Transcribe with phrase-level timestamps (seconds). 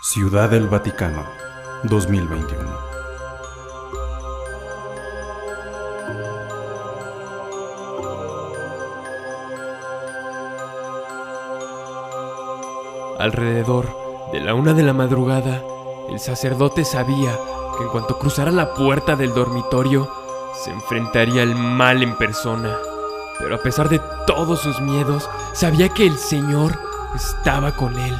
[0.00, 1.26] Ciudad del Vaticano,
[1.82, 2.62] 2021.
[13.18, 13.88] Alrededor
[14.30, 15.64] de la una de la madrugada,
[16.08, 17.36] el sacerdote sabía
[17.76, 20.08] que en cuanto cruzara la puerta del dormitorio,
[20.62, 22.76] se enfrentaría al mal en persona.
[23.40, 26.78] Pero a pesar de todos sus miedos, sabía que el Señor
[27.16, 28.14] estaba con él.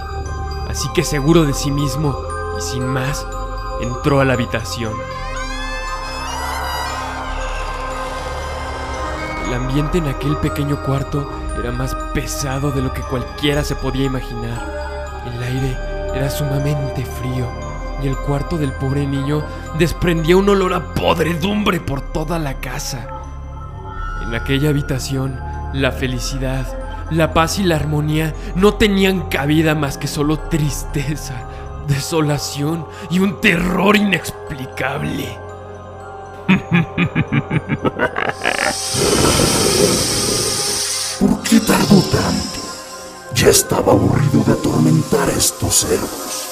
[0.78, 2.16] Así que seguro de sí mismo
[2.56, 3.27] y sin más,
[3.80, 4.92] entró a la habitación.
[9.45, 11.28] El ambiente en aquel pequeño cuarto
[11.59, 15.20] era más pesado de lo que cualquiera se podía imaginar.
[15.27, 15.77] El aire
[16.14, 17.48] era sumamente frío
[18.01, 19.42] y el cuarto del pobre niño
[19.80, 23.09] desprendía un olor a podredumbre por toda la casa.
[24.23, 25.40] En aquella habitación,
[25.73, 26.77] la felicidad,
[27.11, 31.35] la paz y la armonía no tenían cabida más que solo tristeza,
[31.87, 35.38] desolación y un terror inexplicable.
[41.21, 42.60] ¿Por qué tardó tanto?
[43.35, 46.49] Ya estaba aburrido de atormentar a estos cerdos.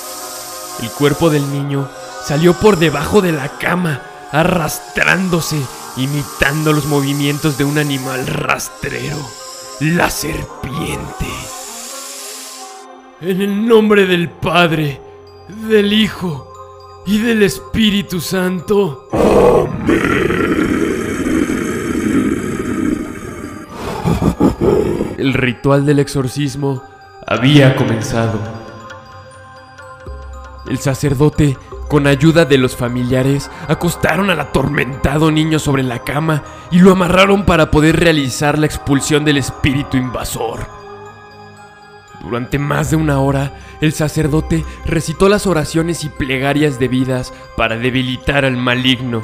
[0.83, 1.89] El cuerpo del niño
[2.25, 4.03] salió por debajo de la cama,
[4.33, 5.61] arrastrándose,
[5.97, 9.17] imitando los movimientos de un animal rastrero,
[9.81, 11.27] la serpiente.
[13.21, 15.01] En el nombre del Padre,
[15.69, 16.53] del Hijo
[17.07, 19.09] y del Espíritu Santo.
[25.19, 26.83] El ritual del exorcismo
[27.27, 28.39] había comenzado.
[30.69, 31.57] El sacerdote,
[31.89, 37.45] con ayuda de los familiares, acostaron al atormentado niño sobre la cama y lo amarraron
[37.45, 40.67] para poder realizar la expulsión del espíritu invasor.
[42.23, 48.45] Durante más de una hora, el sacerdote recitó las oraciones y plegarias debidas para debilitar
[48.45, 49.23] al maligno,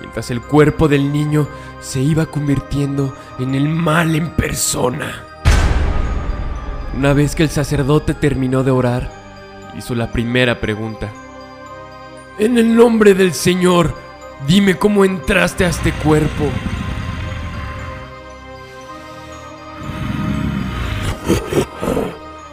[0.00, 1.48] mientras el cuerpo del niño
[1.80, 5.22] se iba convirtiendo en el mal en persona.
[6.94, 9.10] Una vez que el sacerdote terminó de orar,
[9.76, 11.10] hizo la primera pregunta.
[12.36, 13.94] En el nombre del Señor,
[14.48, 16.50] dime cómo entraste a este cuerpo.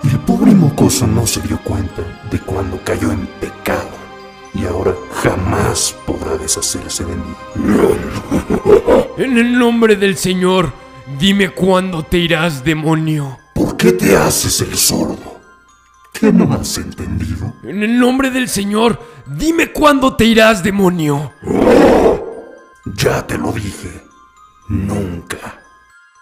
[0.03, 3.89] El pobre mocoso no se dio cuenta de cuando cayó en pecado
[4.53, 7.35] y ahora jamás podrá deshacerse de mí.
[9.17, 10.73] En el nombre del Señor,
[11.19, 13.39] dime cuándo te irás, demonio.
[13.53, 15.10] ¿Por qué te haces el sordo?
[16.21, 17.51] ¿Qué no has entendido?
[17.63, 21.31] En el nombre del Señor, dime cuándo te irás, demonio.
[22.85, 24.03] Ya te lo dije.
[24.69, 25.63] Nunca.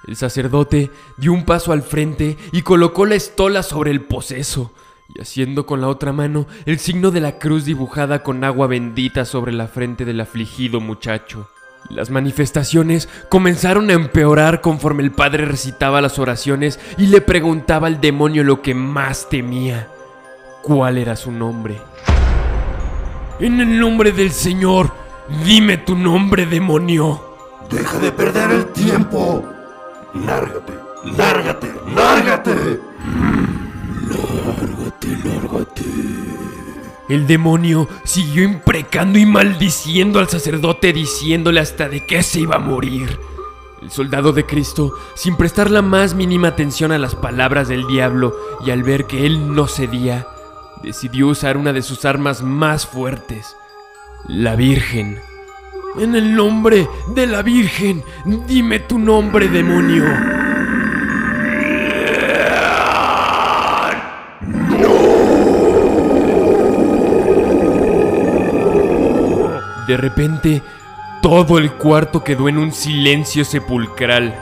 [0.07, 4.73] El sacerdote dio un paso al frente y colocó la estola sobre el poseso,
[5.13, 9.25] y haciendo con la otra mano el signo de la cruz dibujada con agua bendita
[9.25, 11.49] sobre la frente del afligido muchacho.
[11.87, 17.99] Las manifestaciones comenzaron a empeorar conforme el padre recitaba las oraciones y le preguntaba al
[18.01, 19.87] demonio lo que más temía.
[20.61, 21.79] ¿Cuál era su nombre?
[23.39, 24.91] En el nombre del Señor,
[25.45, 27.37] dime tu nombre, demonio.
[27.71, 29.43] Deja de perder el tiempo.
[30.13, 30.73] Lárgate,
[31.17, 32.51] lárgate, lárgate.
[33.05, 33.49] Mm,
[34.09, 35.83] Lárgate, lárgate.
[37.09, 42.59] El demonio siguió imprecando y maldiciendo al sacerdote diciéndole hasta de qué se iba a
[42.59, 43.19] morir.
[43.81, 48.35] El soldado de Cristo, sin prestar la más mínima atención a las palabras del diablo
[48.63, 50.27] y al ver que él no cedía,
[50.83, 53.55] decidió usar una de sus armas más fuertes,
[54.27, 55.19] la Virgen.
[55.97, 58.03] En el nombre de la Virgen,
[58.47, 60.05] dime tu nombre, demonio.
[69.89, 70.61] De repente,
[71.19, 74.35] todo el cuarto quedó en un silencio sepulcral.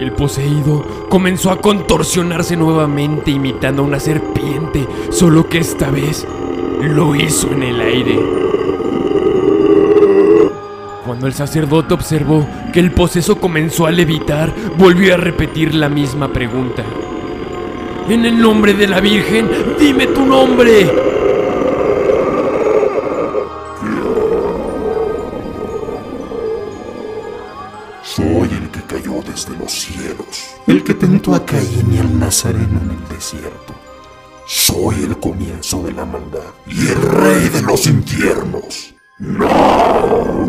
[0.00, 6.26] El poseído comenzó a contorsionarse nuevamente imitando a una serpiente, solo que esta vez
[6.82, 8.18] lo hizo en el aire.
[11.06, 16.32] Cuando el sacerdote observó que el poseso comenzó a levitar, volvió a repetir la misma
[16.32, 16.82] pregunta.
[18.08, 19.48] En el nombre de la Virgen,
[19.78, 20.90] dime tu nombre.
[28.06, 32.80] Soy el que cayó desde los cielos, el que tentó a Caín y al Nazareno
[32.80, 33.74] en el desierto.
[34.46, 38.94] Soy el comienzo de la maldad y el rey de los infiernos.
[39.18, 40.48] No.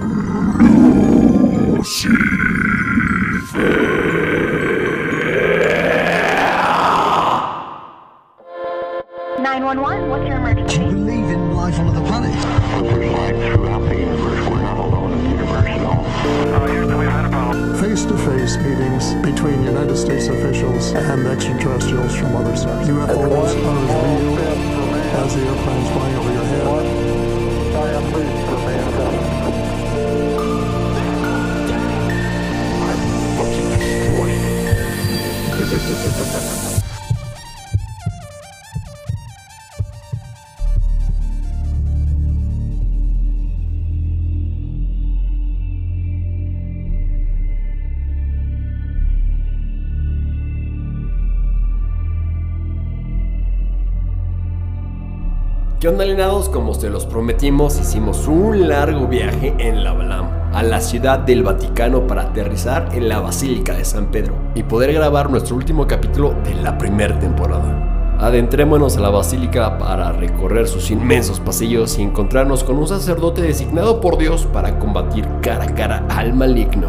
[57.07, 62.89] Prometimos, hicimos un largo viaje en la Balam, a la ciudad del Vaticano para aterrizar
[62.93, 67.17] en la Basílica de San Pedro y poder grabar nuestro último capítulo de la primera
[67.19, 68.15] temporada.
[68.19, 74.01] Adentrémonos a la basílica para recorrer sus inmensos pasillos y encontrarnos con un sacerdote designado
[74.01, 76.87] por Dios para combatir cara a cara al maligno.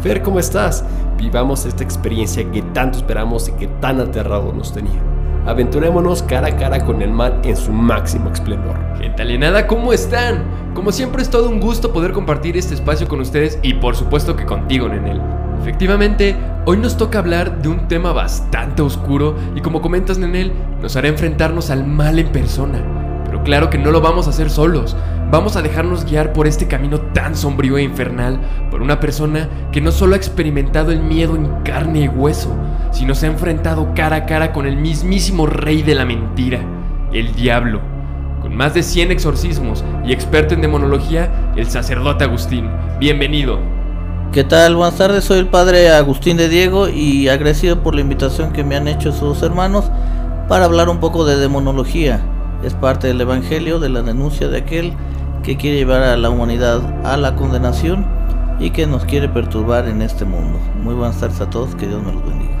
[0.00, 0.84] Fer, ¿cómo estás?
[1.18, 5.02] Vivamos esta experiencia que tanto esperamos y que tan aterrado nos tenía.
[5.44, 8.83] Aventurémonos cara a cara con el mal en su máximo esplendor.
[9.14, 10.42] Gente alienada, ¿cómo están?
[10.74, 14.34] Como siempre es todo un gusto poder compartir este espacio con ustedes y por supuesto
[14.34, 15.20] que contigo, Nenel.
[15.60, 16.34] Efectivamente,
[16.66, 20.52] hoy nos toca hablar de un tema bastante oscuro y como comentas, Nenel,
[20.82, 23.22] nos hará enfrentarnos al mal en persona.
[23.24, 24.96] Pero claro que no lo vamos a hacer solos.
[25.30, 29.80] Vamos a dejarnos guiar por este camino tan sombrío e infernal por una persona que
[29.80, 32.52] no solo ha experimentado el miedo en carne y hueso,
[32.90, 36.58] sino se ha enfrentado cara a cara con el mismísimo rey de la mentira,
[37.12, 37.93] el diablo.
[38.44, 42.68] Con más de 100 exorcismos y experto en demonología, el sacerdote Agustín.
[43.00, 43.58] Bienvenido.
[44.32, 44.76] ¿Qué tal?
[44.76, 48.76] Buenas tardes, soy el padre Agustín de Diego y agradecido por la invitación que me
[48.76, 49.90] han hecho sus hermanos
[50.46, 52.20] para hablar un poco de demonología.
[52.62, 54.92] Es parte del Evangelio, de la denuncia de aquel
[55.42, 58.04] que quiere llevar a la humanidad a la condenación
[58.60, 60.58] y que nos quiere perturbar en este mundo.
[60.82, 62.52] Muy buenas tardes a todos, que Dios me los bendiga.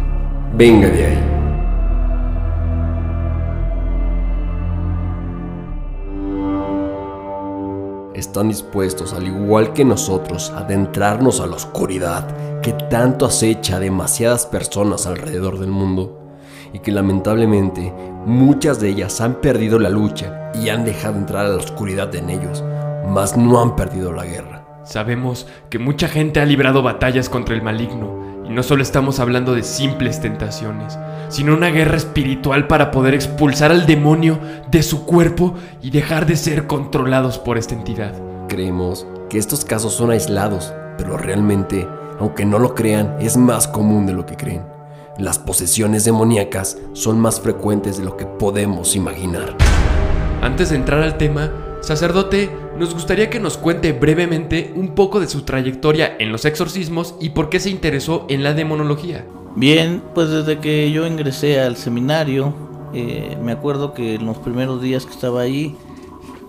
[0.56, 1.43] Venga de ahí.
[8.14, 13.80] Están dispuestos, al igual que nosotros, a adentrarnos a la oscuridad que tanto acecha a
[13.80, 16.20] demasiadas personas alrededor del mundo
[16.72, 17.92] y que lamentablemente
[18.24, 22.30] muchas de ellas han perdido la lucha y han dejado entrar a la oscuridad en
[22.30, 22.62] ellos,
[23.08, 24.64] mas no han perdido la guerra.
[24.84, 29.54] Sabemos que mucha gente ha librado batallas contra el maligno, y no solo estamos hablando
[29.54, 30.98] de simples tentaciones,
[31.28, 34.38] sino una guerra espiritual para poder expulsar al demonio
[34.70, 38.12] de su cuerpo y dejar de ser controlados por esta entidad.
[38.48, 41.88] Creemos que estos casos son aislados, pero realmente,
[42.20, 44.62] aunque no lo crean, es más común de lo que creen.
[45.18, 49.56] Las posesiones demoníacas son más frecuentes de lo que podemos imaginar.
[50.42, 55.28] Antes de entrar al tema, sacerdote, nos gustaría que nos cuente brevemente un poco de
[55.28, 59.26] su trayectoria en los exorcismos y por qué se interesó en la demonología.
[59.56, 62.52] Bien, pues desde que yo ingresé al seminario,
[62.92, 65.76] eh, me acuerdo que en los primeros días que estaba ahí,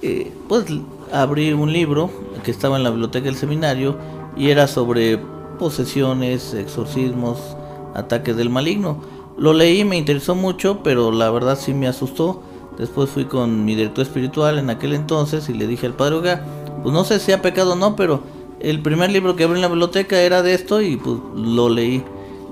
[0.02, 0.66] eh, pues
[1.12, 2.10] abrí un libro
[2.44, 3.98] que estaba en la biblioteca del seminario
[4.36, 5.20] y era sobre
[5.60, 7.56] posesiones, exorcismos,
[7.94, 9.02] ataques del maligno.
[9.38, 12.42] Lo leí, me interesó mucho, pero la verdad sí me asustó.
[12.78, 16.46] Después fui con mi director espiritual en aquel entonces y le dije al padre Oga,
[16.84, 18.22] pues no sé si ha pecado o no, pero
[18.60, 22.04] el primer libro que abrí en la biblioteca era de esto y pues lo leí.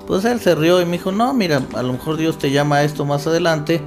[0.08, 2.78] Pues él se rió y me dijo, no, mira, a lo mejor Dios te llama
[2.78, 3.82] a esto más adelante,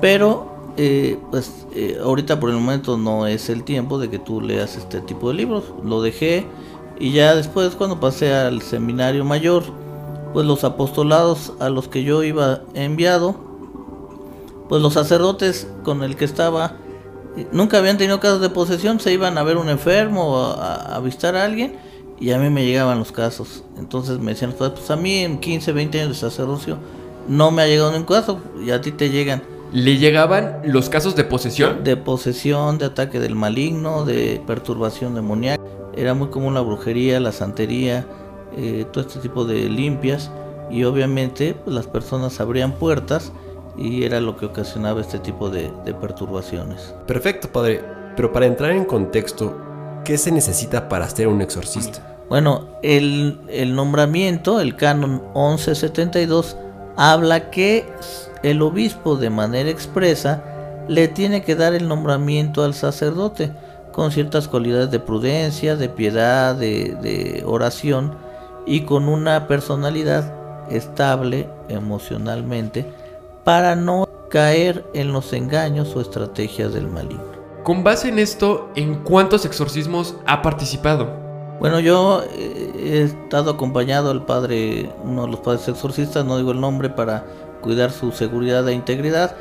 [0.00, 4.40] pero eh, pues eh, ahorita por el momento no es el tiempo de que tú
[4.40, 5.64] leas este tipo de libros.
[5.84, 6.46] Lo dejé
[6.98, 9.64] y ya después cuando pasé al seminario mayor,
[10.32, 13.51] pues los apostolados a los que yo iba enviado,
[14.72, 16.76] pues los sacerdotes con el que estaba
[17.36, 20.76] eh, nunca habían tenido casos de posesión, se iban a ver un enfermo o a,
[20.76, 21.76] a avistar a alguien
[22.18, 23.64] y a mí me llegaban los casos.
[23.76, 26.78] Entonces me decían, pues a mí en 15, 20 años de sacerdocio
[27.28, 29.42] no me ha llegado ningún caso y a ti te llegan.
[29.74, 31.84] ¿Le llegaban los casos de posesión?
[31.84, 35.62] De posesión, de ataque del maligno, de perturbación demoníaca.
[35.94, 38.06] Era muy común la brujería, la santería,
[38.56, 40.30] eh, todo este tipo de limpias
[40.70, 43.32] y obviamente pues, las personas abrían puertas
[43.76, 46.94] y era lo que ocasionaba este tipo de, de perturbaciones.
[47.06, 47.82] Perfecto, padre.
[48.16, 49.56] Pero para entrar en contexto,
[50.04, 52.12] ¿qué se necesita para ser un exorcista?
[52.28, 56.56] Bueno, el, el nombramiento, el canon 1172,
[56.96, 57.86] habla que
[58.42, 60.42] el obispo de manera expresa
[60.88, 63.52] le tiene que dar el nombramiento al sacerdote
[63.92, 68.14] con ciertas cualidades de prudencia, de piedad, de, de oración
[68.66, 70.32] y con una personalidad
[70.70, 72.86] estable emocionalmente
[73.44, 77.32] para no caer en los engaños o estrategias del maligno.
[77.62, 81.08] Con base en esto, ¿en cuántos exorcismos ha participado?
[81.60, 86.50] Bueno, yo eh, he estado acompañado al padre, uno de los padres exorcistas, no digo
[86.50, 87.24] el nombre para
[87.60, 89.36] cuidar su seguridad e integridad,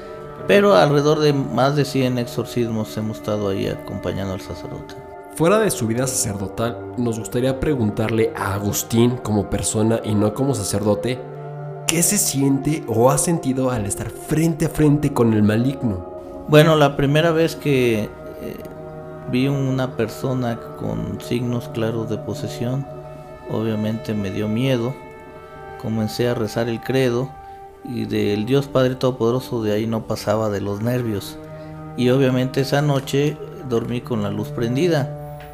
[0.47, 4.93] pero alrededor de más de 100 exorcismos hemos estado ahí acompañando al sacerdote.
[5.35, 10.53] Fuera de su vida sacerdotal, nos gustaría preguntarle a Agustín como persona y no como
[10.53, 11.19] sacerdote,
[11.91, 16.45] ¿qué se siente o ha sentido al estar frente a frente con el maligno?
[16.47, 18.09] Bueno, la primera vez que eh,
[19.29, 22.87] vi una persona con signos claros de posesión,
[23.49, 24.95] obviamente me dio miedo,
[25.81, 27.29] comencé a rezar el credo
[27.83, 31.37] y del Dios Padre Todopoderoso de ahí no pasaba de los nervios.
[31.97, 33.35] Y obviamente esa noche
[33.67, 35.49] dormí con la luz prendida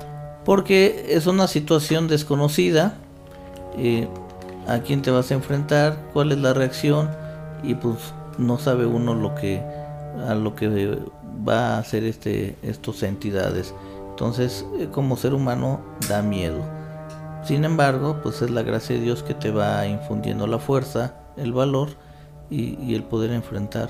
[0.45, 2.93] porque es una situación desconocida.
[3.75, 4.07] eh,
[4.67, 7.09] a quién te vas a enfrentar, cuál es la reacción
[7.63, 7.95] y pues
[8.37, 9.61] no sabe uno lo que
[10.27, 10.99] a lo que
[11.47, 13.73] va a hacer este estas entidades.
[14.09, 16.61] Entonces, eh, como ser humano da miedo.
[17.43, 21.53] Sin embargo, pues es la gracia de Dios que te va infundiendo la fuerza, el
[21.53, 21.89] valor
[22.49, 23.89] y, y el poder enfrentar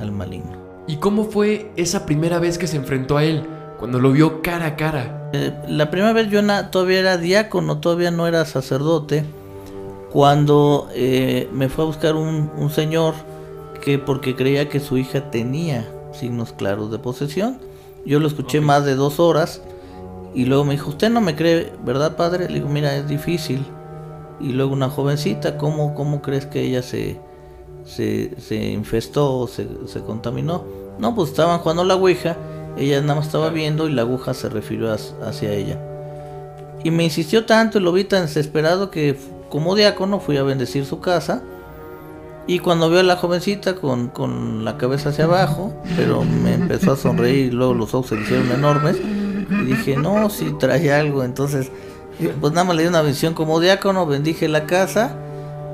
[0.00, 0.68] al maligno.
[0.88, 3.46] ¿Y cómo fue esa primera vez que se enfrentó a él?
[3.78, 5.30] Cuando lo vio cara a cara.
[5.32, 9.24] Eh, la primera vez yo todavía era diácono, todavía no era sacerdote.
[10.12, 13.14] Cuando eh, me fue a buscar un, un señor
[13.80, 17.58] que porque creía que su hija tenía signos claros de posesión.
[18.04, 19.60] Yo lo escuché más de dos horas
[20.34, 22.48] y luego me dijo, usted no me cree, ¿verdad padre?
[22.48, 23.64] Le digo, mira, es difícil.
[24.40, 27.18] Y luego una jovencita, ¿cómo, cómo crees que ella se,
[27.84, 30.64] se, se infestó o se, se contaminó?
[30.98, 32.36] No, pues estaban jugando la ouija,
[32.76, 35.78] ella nada más estaba viendo y la aguja se refirió hacia ella.
[36.84, 39.16] Y me insistió tanto y lo vi tan desesperado que
[39.48, 41.42] como diácono fui a bendecir su casa.
[42.46, 46.92] Y cuando veo a la jovencita con, con la cabeza hacia abajo, pero me empezó
[46.92, 48.96] a sonreír y luego los ojos se hicieron enormes.
[48.96, 51.24] Y dije, no, si trae algo.
[51.24, 51.70] Entonces,
[52.40, 55.16] pues nada más le di una visión como diácono, bendije la casa.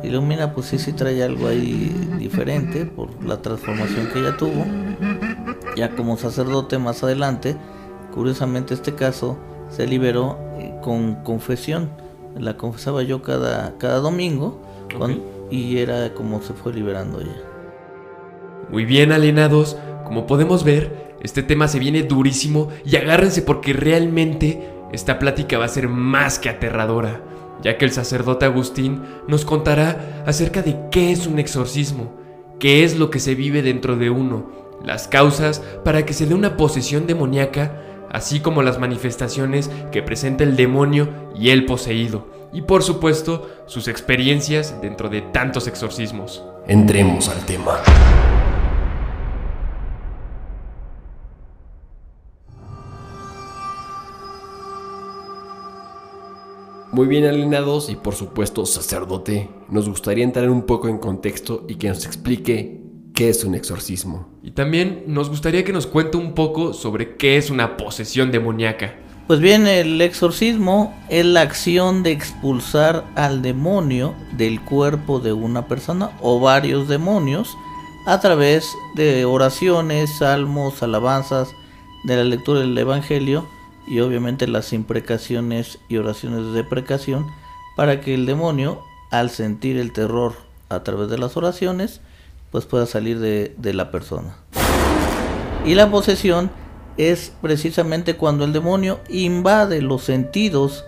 [0.03, 4.37] Y luego, mira, pues sí, sí trae algo ahí diferente por la transformación que ella
[4.37, 4.67] tuvo.
[5.77, 7.57] Ya como sacerdote más adelante,
[8.13, 9.39] curiosamente este caso
[9.71, 11.89] se liberó eh, con confesión.
[12.39, 14.61] La confesaba yo cada, cada domingo
[14.97, 17.43] cuan- y era como se fue liberando ella.
[18.71, 19.77] Muy bien, alienados.
[20.05, 25.65] Como podemos ver, este tema se viene durísimo y agárrense porque realmente esta plática va
[25.67, 27.21] a ser más que aterradora,
[27.63, 32.13] ya que el sacerdote Agustín nos contará acerca de qué es un exorcismo,
[32.59, 34.51] qué es lo que se vive dentro de uno,
[34.85, 37.81] las causas para que se dé una posesión demoníaca,
[38.15, 43.89] así como las manifestaciones que presenta el demonio y el poseído, y por supuesto sus
[43.89, 46.45] experiencias dentro de tantos exorcismos.
[46.69, 47.81] Entremos al tema.
[56.93, 61.75] Muy bien alienados y por supuesto sacerdote, nos gustaría entrar un poco en contexto y
[61.75, 62.84] que nos explique
[63.15, 64.29] qué es un exorcismo.
[64.43, 68.97] Y también nos gustaría que nos cuente un poco sobre qué es una posesión demoníaca.
[69.27, 75.67] Pues bien, el exorcismo es la acción de expulsar al demonio del cuerpo de una
[75.67, 77.57] persona o varios demonios
[78.07, 81.49] a través de oraciones, salmos, alabanzas,
[82.05, 83.47] de la lectura del Evangelio
[83.87, 87.27] y obviamente las imprecaciones y oraciones de deprecación
[87.77, 90.35] para que el demonio, al sentir el terror
[90.69, 92.03] a través de las oraciones,
[92.55, 94.37] pues pueda salir de, la persona.
[95.65, 96.53] Y la posesión
[96.97, 100.85] es precisamente cuando el demonio invade los sentidos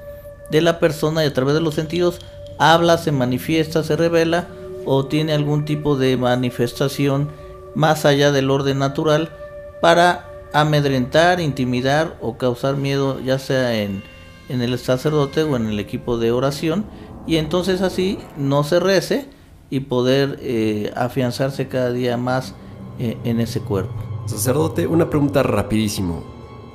[0.52, 2.20] de la persona y a través de los sentidos
[2.60, 4.46] habla, se manifiesta, se revela
[4.84, 7.32] o tiene algún tipo de manifestación
[7.74, 9.32] más allá del orden natural
[9.80, 14.04] para amedrentar, intimidar o causar miedo ya sea en,
[14.48, 16.84] en el sacerdote o en el equipo de oración
[17.26, 19.34] y entonces así no se rece
[19.70, 22.54] y poder eh, afianzarse cada día más
[22.98, 23.94] eh, en ese cuerpo.
[24.26, 26.24] Sacerdote, una pregunta rapidísimo.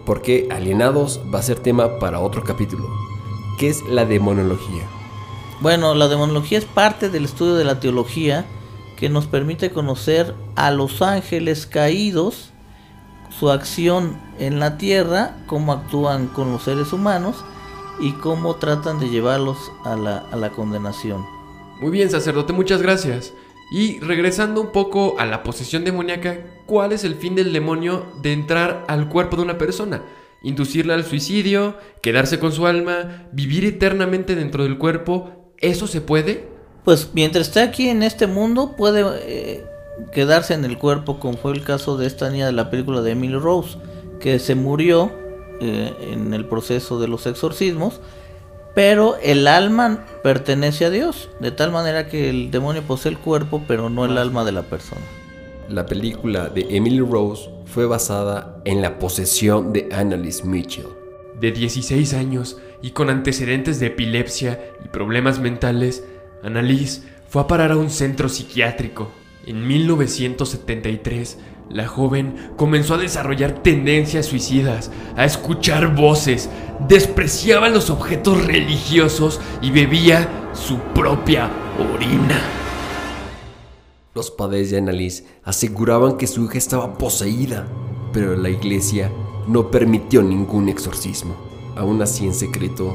[0.05, 2.87] ¿Por qué alienados va a ser tema para otro capítulo?
[3.57, 4.83] ¿Qué es la demonología?
[5.61, 8.45] Bueno, la demonología es parte del estudio de la teología
[8.97, 12.51] que nos permite conocer a los ángeles caídos,
[13.29, 17.43] su acción en la tierra, cómo actúan con los seres humanos
[17.99, 21.25] y cómo tratan de llevarlos a la, a la condenación.
[21.81, 23.33] Muy bien, sacerdote, muchas gracias.
[23.71, 28.33] Y regresando un poco a la posesión demoníaca, ¿cuál es el fin del demonio de
[28.33, 30.03] entrar al cuerpo de una persona?
[30.43, 31.75] ¿Inducirla al suicidio?
[32.03, 33.27] ¿Quedarse con su alma?
[33.31, 35.53] ¿Vivir eternamente dentro del cuerpo?
[35.57, 36.49] ¿Eso se puede?
[36.85, 39.65] Pues mientras esté aquí en este mundo puede eh,
[40.13, 43.13] quedarse en el cuerpo, como fue el caso de esta niña de la película de
[43.13, 43.79] Emily Rose,
[44.19, 45.11] que se murió
[45.59, 48.01] eh, en el proceso de los exorcismos,
[48.73, 53.63] pero el alma pertenece a Dios, de tal manera que el demonio posee el cuerpo,
[53.67, 55.01] pero no el alma de la persona.
[55.67, 60.87] La película de Emily Rose fue basada en la posesión de Annalise Mitchell.
[61.39, 66.03] De 16 años y con antecedentes de epilepsia y problemas mentales,
[66.43, 69.11] Annalise fue a parar a un centro psiquiátrico.
[69.45, 71.37] En 1973,
[71.73, 76.49] la joven comenzó a desarrollar tendencias suicidas, a escuchar voces,
[76.87, 81.49] despreciaba los objetos religiosos y bebía su propia
[81.93, 82.41] orina.
[84.13, 87.65] Los padres de Annalise aseguraban que su hija estaba poseída,
[88.11, 89.09] pero la iglesia
[89.47, 91.35] no permitió ningún exorcismo.
[91.77, 92.93] Aún así, en secreto,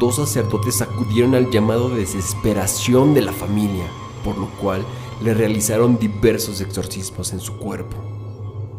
[0.00, 3.84] dos sacerdotes acudieron al llamado de desesperación de la familia,
[4.24, 4.84] por lo cual
[5.22, 8.07] le realizaron diversos exorcismos en su cuerpo.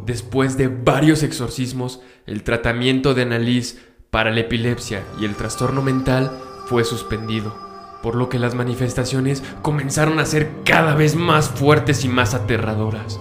[0.09, 3.77] Después de varios exorcismos, el tratamiento de Annalise
[4.09, 6.31] para la epilepsia y el trastorno mental
[6.65, 7.55] fue suspendido,
[8.01, 13.19] por lo que las manifestaciones comenzaron a ser cada vez más fuertes y más aterradoras.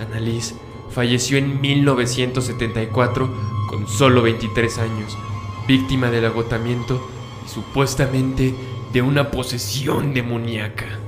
[0.00, 0.56] Annalise
[0.90, 3.32] falleció en 1974
[3.70, 5.16] con solo 23 años,
[5.68, 7.00] víctima del agotamiento
[7.46, 8.56] y supuestamente
[8.92, 11.01] de una posesión demoníaca.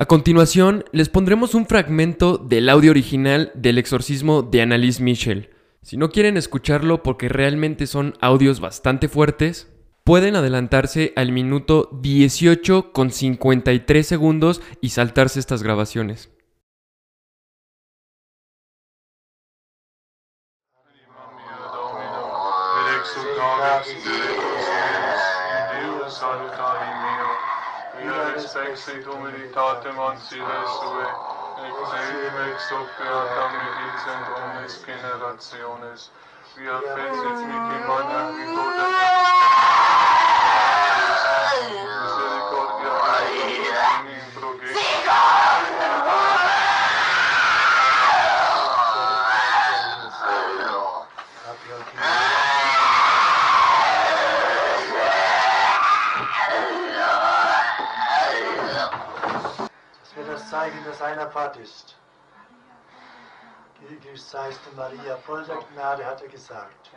[0.00, 5.50] A continuación, les pondremos un fragmento del audio original del exorcismo de Annalise Michel.
[5.82, 9.70] Si no quieren escucharlo porque realmente son audios bastante fuertes,
[10.02, 16.30] pueden adelantarse al minuto 18 con 53 segundos y saltarse estas grabaciones.
[28.80, 31.08] sit humilitatem ansire sue,
[31.66, 36.08] ex eim ex opeatam medicent omnes generationes,
[36.56, 38.86] via fecit mihi mana vivoda
[42.00, 42.92] misericordia
[44.16, 45.49] in progresso.
[60.50, 61.96] Zeichen, dass einer Fahrt ist.
[63.88, 66.90] Gegrüßt seist du Maria, voll der Gnade, hat er gesagt.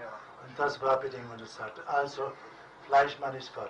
[0.45, 1.87] Und das war Bedingung, das sagte.
[1.87, 2.31] Also,
[2.87, 3.69] Fleischmann ist Gott.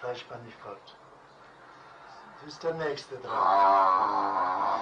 [0.00, 0.96] Fleischmann ist Gott.
[2.40, 4.80] Das ist der Nächste dran.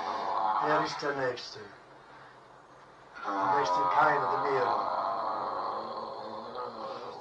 [0.64, 1.60] Wer ist der Nächste?
[3.24, 4.86] Der Nächste keiner, der mehrere.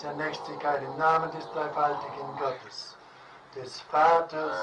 [0.02, 0.88] Der Nächste keiner.
[0.88, 2.98] Im Namen des dreifaltigen Gottes,
[3.56, 4.58] des Vaters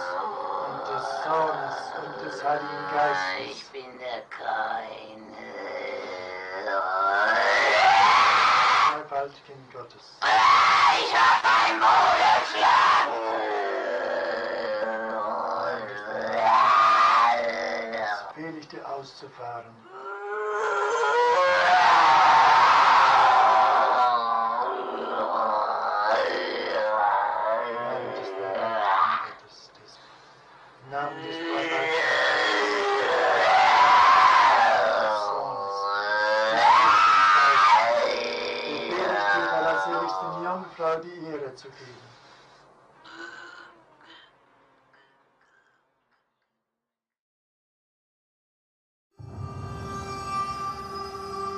[0.68, 3.56] und des Sohnes und des Heiligen Geistes.
[3.56, 5.22] Ich bin der Keine.
[8.92, 10.18] dreifaltigen Gottes.
[10.20, 13.08] Ich hab ein Moderschlag.
[18.34, 19.74] Befehle ich dir auszufahren.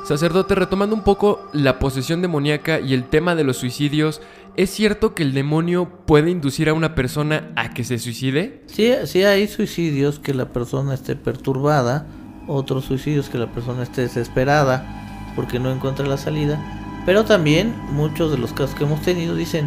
[0.04, 4.20] Sacerdote, retomando un poco la posesión demoníaca y el tema de los suicidios,
[4.54, 8.62] ¿es cierto que el demonio puede inducir a una persona a que se suicide?
[8.66, 12.06] Sí, sí hay suicidios que la persona esté perturbada,
[12.46, 16.62] otros suicidios que la persona esté desesperada porque no encuentra la salida,
[17.06, 19.66] pero también muchos de los casos que hemos tenido dicen,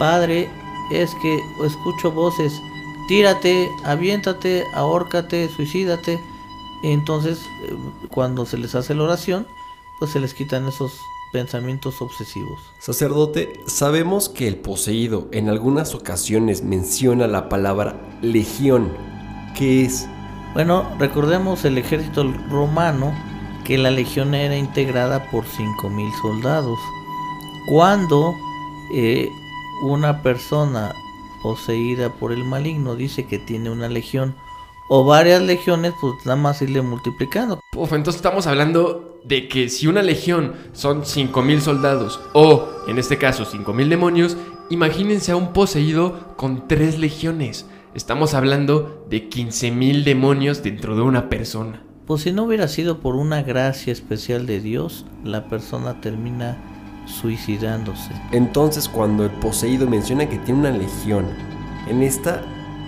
[0.00, 0.48] padre,
[0.90, 2.52] es que escucho voces,
[3.06, 6.18] tírate, aviéntate, ahórcate, suicídate.
[6.92, 7.74] Entonces, eh,
[8.10, 9.46] cuando se les hace la oración,
[9.98, 10.92] pues se les quitan esos
[11.32, 12.60] pensamientos obsesivos.
[12.78, 18.92] Sacerdote, sabemos que el poseído en algunas ocasiones menciona la palabra legión.
[19.56, 20.06] ¿Qué es?
[20.52, 23.14] Bueno, recordemos el ejército romano
[23.64, 26.78] que la legión era integrada por 5.000 soldados.
[27.66, 28.34] Cuando
[28.92, 29.26] eh,
[29.82, 30.92] una persona
[31.42, 34.34] poseída por el maligno dice que tiene una legión
[34.88, 37.60] o varias legiones, pues nada más irle multiplicando.
[37.76, 43.18] Uf, entonces estamos hablando de que si una legión son 5.000 soldados o, en este
[43.18, 44.36] caso, 5.000 demonios,
[44.70, 47.66] imagínense a un poseído con tres legiones.
[47.94, 51.82] Estamos hablando de 15.000 demonios dentro de una persona.
[52.06, 56.58] Pues si no hubiera sido por una gracia especial de Dios, la persona termina
[57.06, 58.10] suicidándose.
[58.32, 61.26] Entonces cuando el poseído menciona que tiene una legión,
[61.88, 62.42] en esta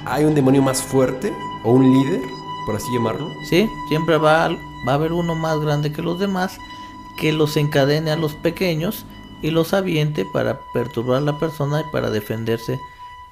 [0.04, 1.32] hay un demonio más fuerte
[1.66, 2.22] o un líder,
[2.64, 3.28] por así llamarlo.
[3.50, 4.48] Sí, siempre va,
[4.86, 6.58] va a haber uno más grande que los demás
[7.16, 9.04] que los encadene a los pequeños
[9.42, 12.78] y los aviente para perturbar a la persona y para defenderse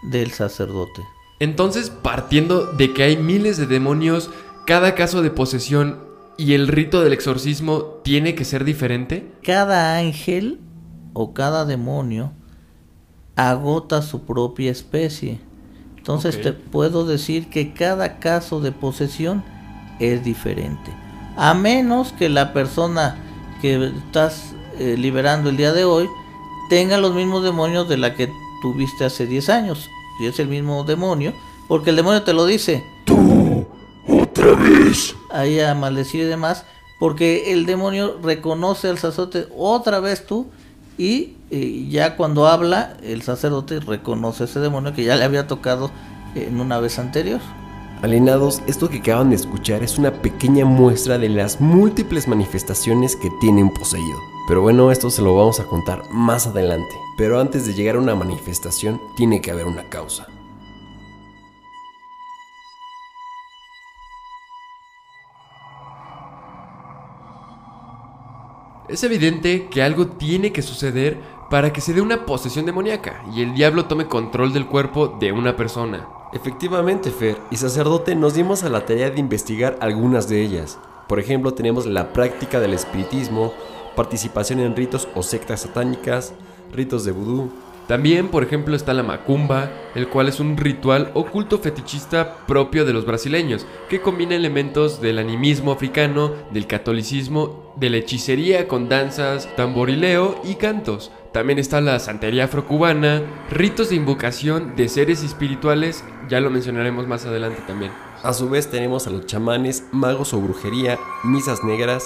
[0.02, 1.02] del sacerdote.
[1.38, 4.30] Entonces, partiendo de que hay miles de demonios,
[4.66, 5.98] cada caso de posesión
[6.36, 9.30] y el rito del exorcismo tiene que ser diferente.
[9.42, 10.60] Cada ángel
[11.12, 12.32] o cada demonio
[13.36, 15.40] agota su propia especie.
[16.04, 19.42] Entonces te puedo decir que cada caso de posesión
[19.98, 20.92] es diferente.
[21.34, 23.16] A menos que la persona
[23.62, 26.06] que estás eh, liberando el día de hoy
[26.68, 28.28] tenga los mismos demonios de la que
[28.60, 29.88] tuviste hace 10 años.
[30.18, 31.32] Si es el mismo demonio,
[31.68, 32.84] porque el demonio te lo dice.
[34.06, 35.16] ¡Otra vez!
[35.30, 36.66] Ahí a maldecir y demás,
[37.00, 40.50] porque el demonio reconoce al sacerdote otra vez tú
[40.98, 45.90] y eh, ya cuando habla el sacerdote reconoce ese demonio que ya le había tocado
[46.35, 47.40] en una vez anterior.
[48.02, 53.30] Alienados, esto que acaban de escuchar es una pequeña muestra de las múltiples manifestaciones que
[53.40, 54.18] tiene un poseído.
[54.46, 56.94] Pero bueno, esto se lo vamos a contar más adelante.
[57.16, 60.26] Pero antes de llegar a una manifestación, tiene que haber una causa.
[68.86, 71.18] Es evidente que algo tiene que suceder
[71.48, 75.32] para que se dé una posesión demoníaca y el diablo tome control del cuerpo de
[75.32, 76.06] una persona.
[76.34, 80.78] Efectivamente, Fer y sacerdote nos dimos a la tarea de investigar algunas de ellas.
[81.08, 83.54] Por ejemplo, tenemos la práctica del espiritismo,
[83.96, 86.34] participación en ritos o sectas satánicas,
[86.70, 87.50] ritos de vudú.
[87.86, 92.86] También, por ejemplo, está la macumba, el cual es un ritual o culto fetichista propio
[92.86, 98.88] de los brasileños, que combina elementos del animismo africano, del catolicismo, de la hechicería con
[98.88, 101.12] danzas, tamborileo y cantos.
[101.32, 107.26] También está la santería afrocubana, ritos de invocación de seres espirituales, ya lo mencionaremos más
[107.26, 107.92] adelante también.
[108.22, 112.04] A su vez tenemos a los chamanes, magos o brujería, misas negras,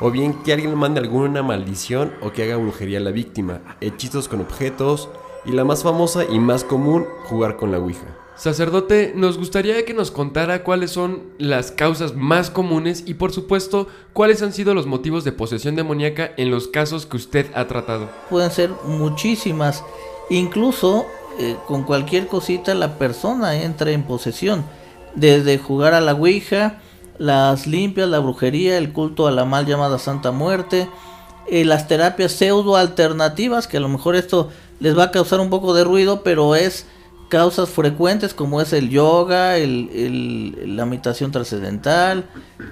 [0.00, 4.28] o bien que alguien mande alguna maldición o que haga brujería a la víctima, hechizos
[4.28, 5.08] con objetos
[5.44, 8.16] y la más famosa y más común, jugar con la Ouija.
[8.36, 13.88] Sacerdote, nos gustaría que nos contara cuáles son las causas más comunes y por supuesto
[14.12, 18.08] cuáles han sido los motivos de posesión demoníaca en los casos que usted ha tratado.
[18.30, 19.82] Pueden ser muchísimas.
[20.30, 21.06] Incluso
[21.40, 24.64] eh, con cualquier cosita la persona entra en posesión.
[25.16, 26.80] Desde jugar a la Ouija,
[27.18, 30.88] las limpias, la brujería, el culto a la mal llamada Santa Muerte,
[31.50, 34.50] eh, las terapias pseudo alternativas, que a lo mejor esto
[34.80, 36.86] les va a causar un poco de ruido, pero es
[37.28, 42.24] causas frecuentes como es el yoga, el, el- la meditación trascendental,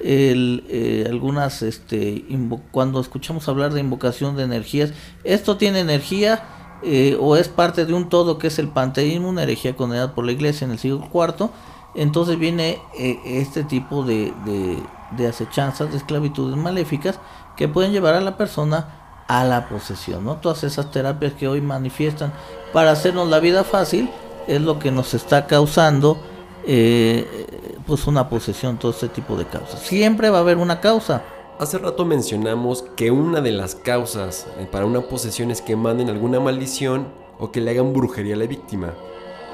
[0.02, 2.24] el, eh, algunas, este,
[2.70, 4.92] cuando escuchamos hablar de invocación de energías,
[5.24, 6.44] esto tiene energía
[6.82, 10.24] eh, o es parte de un todo que es el panteísmo, una herejía condenada por
[10.24, 11.50] la iglesia en el siglo IV,
[11.96, 14.82] entonces viene eh, este tipo de, de,
[15.16, 17.18] de acechanzas, de esclavitudes maléficas
[17.56, 20.36] que pueden llevar a la persona a la posesión, ¿no?
[20.36, 22.32] Todas esas terapias que hoy manifiestan
[22.72, 24.08] para hacernos la vida fácil
[24.46, 26.16] es lo que nos está causando
[26.64, 27.46] eh,
[27.86, 29.80] pues una posesión, todo este tipo de causas.
[29.80, 31.22] Siempre va a haber una causa.
[31.58, 36.10] Hace rato mencionamos que una de las causas eh, para una posesión es que manden
[36.10, 38.94] alguna maldición o que le hagan brujería a la víctima.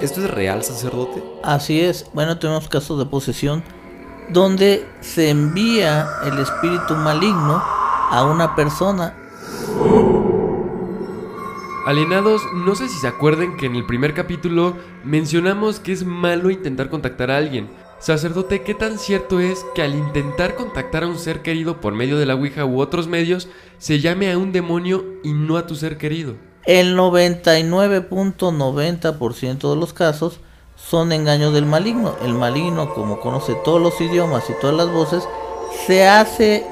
[0.01, 1.23] ¿Esto es real, sacerdote?
[1.43, 3.63] Así es, bueno, tenemos casos de posesión
[4.29, 9.15] donde se envía el espíritu maligno a una persona.
[11.87, 16.51] Alienados, no sé si se acuerdan que en el primer capítulo mencionamos que es malo
[16.51, 17.69] intentar contactar a alguien.
[17.99, 22.19] Sacerdote, ¿qué tan cierto es que al intentar contactar a un ser querido por medio
[22.19, 25.75] de la Ouija u otros medios, se llame a un demonio y no a tu
[25.75, 26.35] ser querido?
[26.65, 30.41] El 99.90% de los casos
[30.77, 32.15] son engaños del maligno.
[32.25, 35.25] El maligno, como conoce todos los idiomas y todas las voces,
[35.87, 36.65] se hace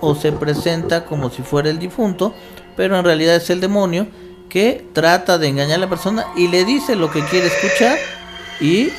[0.00, 2.34] o se presenta como si fuera el difunto,
[2.76, 4.06] pero en realidad es el demonio
[4.48, 7.98] que trata de engañar a la persona y le dice lo que quiere escuchar
[8.60, 8.90] y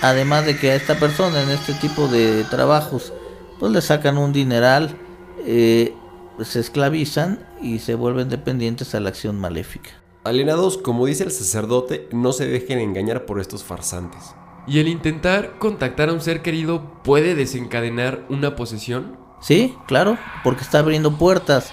[0.00, 3.12] además de que a esta persona en este tipo de trabajos
[3.58, 4.96] pues le sacan un dineral,
[5.44, 5.94] eh,
[6.44, 9.90] se esclavizan y se vuelven dependientes a la acción maléfica.
[10.24, 14.34] Alienados, como dice el sacerdote, no se dejen engañar por estos farsantes.
[14.66, 19.16] ¿Y el intentar contactar a un ser querido puede desencadenar una posesión?
[19.40, 21.72] Sí, claro, porque está abriendo puertas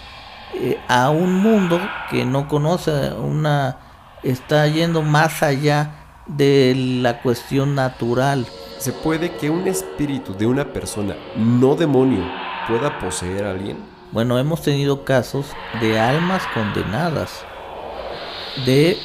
[0.55, 1.79] eh, a un mundo
[2.09, 3.77] que no conoce, una
[4.23, 8.47] está yendo más allá de la cuestión natural.
[8.79, 12.23] ¿Se puede que un espíritu de una persona, no demonio,
[12.67, 13.77] pueda poseer a alguien?
[14.11, 15.45] Bueno, hemos tenido casos
[15.81, 17.31] de almas condenadas.
[18.65, 18.97] De...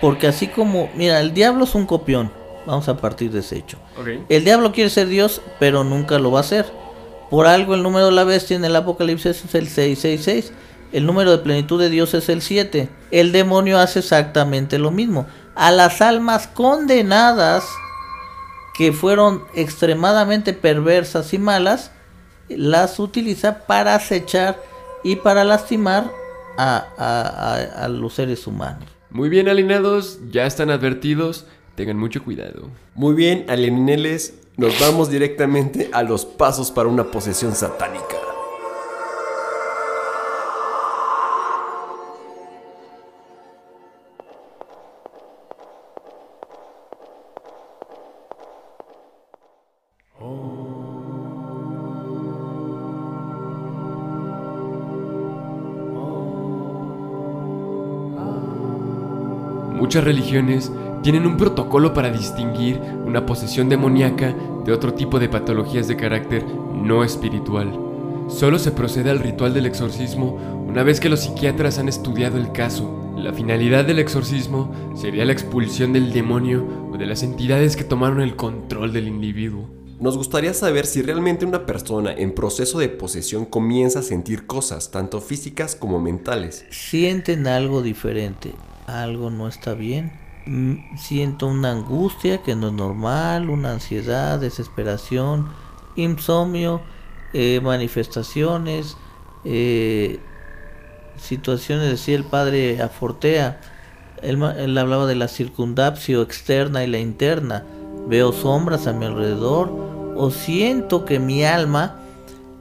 [0.00, 2.32] Porque así como, mira, el diablo es un copión.
[2.66, 3.78] Vamos a partir de ese hecho.
[4.28, 6.66] El diablo quiere ser Dios, pero nunca lo va a ser.
[7.30, 10.52] Por algo el número de la bestia en el Apocalipsis es el 666.
[10.92, 12.88] El número de plenitud de Dios es el 7.
[13.10, 15.26] El demonio hace exactamente lo mismo.
[15.54, 17.64] A las almas condenadas
[18.76, 21.92] que fueron extremadamente perversas y malas,
[22.48, 24.60] las utiliza para acechar
[25.04, 26.10] y para lastimar
[26.58, 28.84] a, a- a- los seres humanos.
[29.10, 31.46] Muy bien, alineados, ya están advertidos.
[31.74, 32.70] Tengan mucho cuidado.
[32.94, 38.16] Muy bien, alieneles, nos vamos directamente a los pasos para una posesión satánica.
[59.96, 60.70] Muchas religiones
[61.02, 66.44] tienen un protocolo para distinguir una posesión demoníaca de otro tipo de patologías de carácter
[66.44, 67.72] no espiritual.
[68.28, 70.36] Solo se procede al ritual del exorcismo
[70.68, 73.14] una vez que los psiquiatras han estudiado el caso.
[73.16, 78.20] La finalidad del exorcismo sería la expulsión del demonio o de las entidades que tomaron
[78.20, 79.70] el control del individuo.
[79.98, 84.90] Nos gustaría saber si realmente una persona en proceso de posesión comienza a sentir cosas,
[84.90, 86.66] tanto físicas como mentales.
[86.68, 88.52] Sienten algo diferente,
[88.86, 90.12] algo no está bien.
[90.46, 95.48] Mm, Siento una angustia que no es normal, una ansiedad, desesperación,
[95.96, 96.80] insomnio,
[97.32, 98.96] eh, manifestaciones,
[99.44, 100.20] eh,
[101.18, 103.60] situaciones, decía el padre Afortea,
[104.22, 107.64] él, él hablaba de la circundapsio externa y la interna.
[108.08, 109.70] Veo sombras a mi alrededor
[110.16, 111.96] o siento que mi alma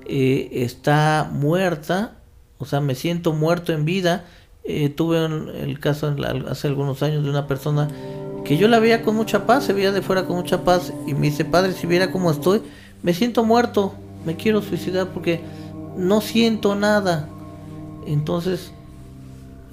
[0.05, 2.17] eh, está muerta,
[2.57, 4.25] o sea, me siento muerto en vida.
[4.67, 6.15] Eh, tuve el caso
[6.49, 7.87] hace algunos años de una persona
[8.43, 11.13] que yo la veía con mucha paz, se veía de fuera con mucha paz y
[11.13, 12.61] me dice, padre, si viera cómo estoy,
[13.03, 13.93] me siento muerto,
[14.25, 15.41] me quiero suicidar porque
[15.97, 17.29] no siento nada.
[18.07, 18.71] Entonces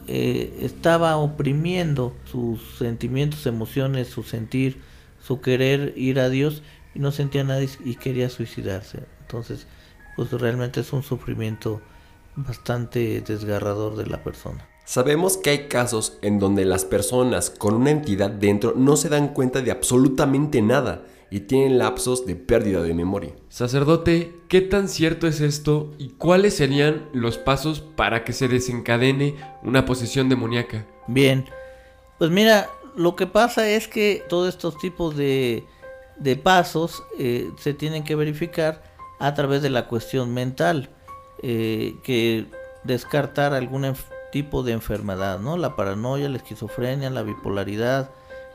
[0.08, 4.80] eh, estaba oprimiendo sus sentimientos, emociones, su sentir,
[5.22, 6.62] su querer ir a Dios
[6.94, 9.04] y no sentía nada y quería suicidarse.
[9.20, 9.66] Entonces,
[10.16, 11.80] pues realmente es un sufrimiento
[12.36, 14.66] bastante desgarrador de la persona.
[14.92, 19.28] Sabemos que hay casos en donde las personas con una entidad dentro no se dan
[19.28, 23.32] cuenta de absolutamente nada y tienen lapsos de pérdida de memoria.
[23.48, 29.36] Sacerdote, ¿qué tan cierto es esto y cuáles serían los pasos para que se desencadene
[29.62, 30.84] una posesión demoníaca?
[31.06, 31.46] Bien,
[32.18, 35.64] pues mira, lo que pasa es que todos estos tipos de,
[36.18, 38.82] de pasos eh, se tienen que verificar
[39.20, 40.90] a través de la cuestión mental,
[41.42, 42.44] eh, que
[42.84, 45.56] descartar algún enf- tipo de enfermedad, ¿no?
[45.56, 48.10] La paranoia, la esquizofrenia, la bipolaridad,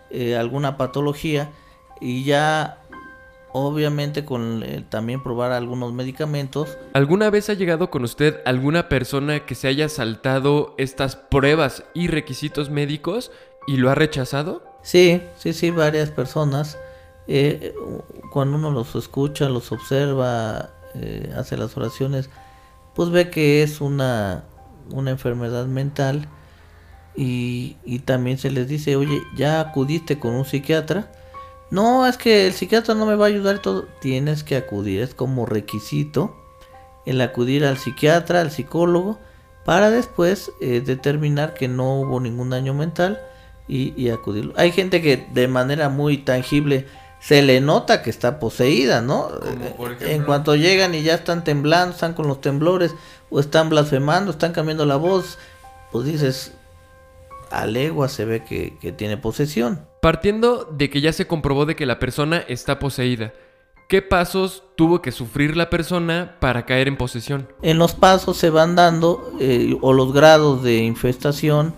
[0.10, 1.52] eh, alguna patología
[2.02, 2.80] y ya
[3.54, 9.46] obviamente con eh, también probar algunos medicamentos ¿Alguna vez ha llegado con usted alguna persona
[9.46, 13.32] que se haya saltado estas pruebas y requisitos médicos
[13.66, 14.63] y lo ha rechazado?
[14.82, 16.78] Sí, sí, sí, varias personas.
[17.28, 17.74] eh,
[18.32, 22.30] cuando uno los escucha, los observa, eh, hace las oraciones,
[22.96, 24.46] pues ve que es una,
[24.91, 26.28] una enfermedad mental
[27.15, 31.12] y, y también se les dice, oye, ya acudiste con un psiquiatra.
[31.69, 33.88] No, es que el psiquiatra no me va a ayudar y todo.
[34.00, 36.36] Tienes que acudir, es como requisito
[37.06, 39.17] el acudir al psiquiatra, al psicólogo,
[39.65, 43.19] para después eh, determinar que no hubo ningún daño mental
[43.67, 44.54] y, y acudir.
[44.56, 46.86] Hay gente que de manera muy tangible
[47.19, 49.30] se le nota que está poseída, ¿no?
[50.02, 52.93] En cuanto llegan y ya están temblando, están con los temblores,
[53.30, 55.38] o están blasfemando, están cambiando la voz,
[55.92, 56.54] pues dices,
[57.52, 59.86] a legua se ve que, que tiene posesión.
[60.02, 63.34] Partiendo de que ya se comprobó de que la persona está poseída,
[63.88, 67.48] ¿qué pasos tuvo que sufrir la persona para caer en posesión?
[67.62, 71.74] En los pasos se van dando, eh, o los grados de infestación,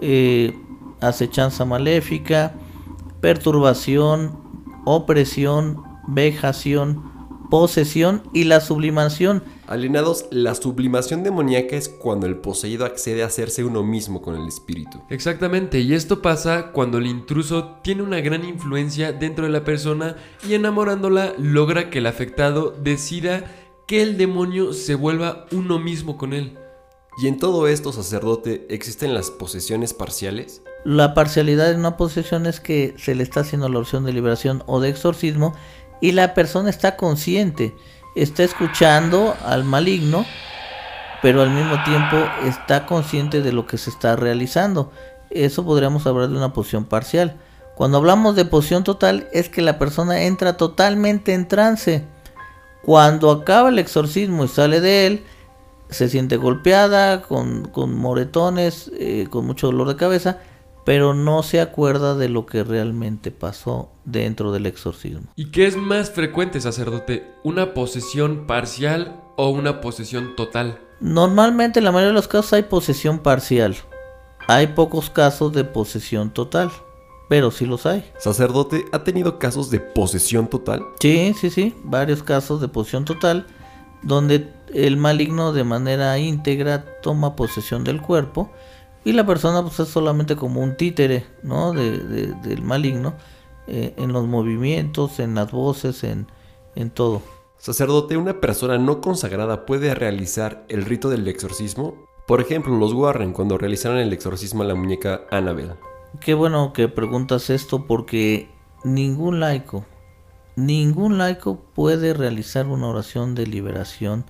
[0.00, 0.56] eh,
[1.00, 2.54] acechanza maléfica,
[3.20, 4.38] perturbación,
[4.84, 7.13] opresión, vejación,
[7.54, 9.44] posesión y la sublimación.
[9.68, 14.48] Alienados, la sublimación demoníaca es cuando el poseído accede a hacerse uno mismo con el
[14.48, 15.00] espíritu.
[15.08, 20.16] Exactamente, y esto pasa cuando el intruso tiene una gran influencia dentro de la persona
[20.44, 23.44] y enamorándola logra que el afectado decida
[23.86, 26.58] que el demonio se vuelva uno mismo con él.
[27.22, 30.60] Y en todo esto, sacerdote, ¿existen las posesiones parciales?
[30.84, 34.64] La parcialidad en una posesión es que se le está haciendo la oración de liberación
[34.66, 35.54] o de exorcismo
[36.00, 37.74] y la persona está consciente,
[38.14, 40.24] está escuchando al maligno,
[41.22, 44.92] pero al mismo tiempo está consciente de lo que se está realizando.
[45.30, 47.36] Eso podríamos hablar de una posición parcial.
[47.74, 52.04] Cuando hablamos de posición total es que la persona entra totalmente en trance.
[52.82, 55.24] Cuando acaba el exorcismo y sale de él,
[55.88, 60.38] se siente golpeada, con, con moretones, eh, con mucho dolor de cabeza,
[60.84, 65.28] pero no se acuerda de lo que realmente pasó dentro del exorcismo.
[65.34, 67.26] ¿Y qué es más frecuente, sacerdote?
[67.42, 70.78] ¿Una posesión parcial o una posesión total?
[71.00, 73.76] Normalmente en la mayoría de los casos hay posesión parcial.
[74.46, 76.70] Hay pocos casos de posesión total,
[77.30, 78.04] pero sí los hay.
[78.18, 80.84] ¿Sacerdote ha tenido casos de posesión total?
[81.00, 83.46] Sí, sí, sí, varios casos de posesión total
[84.02, 88.50] donde el maligno de manera íntegra toma posesión del cuerpo
[89.04, 91.72] y la persona pues es solamente como un títere, ¿no?
[91.72, 93.14] De, de- del maligno
[93.66, 96.26] eh, en los movimientos, en las voces, en,
[96.74, 97.22] en todo.
[97.58, 101.94] Sacerdote, ¿una persona no consagrada puede realizar el rito del exorcismo?
[102.26, 105.74] Por ejemplo, los Warren cuando realizaron el exorcismo a la muñeca Annabelle.
[106.20, 108.48] Qué bueno que preguntas esto porque
[108.84, 109.84] ningún laico,
[110.56, 114.24] ningún laico puede realizar una oración de liberación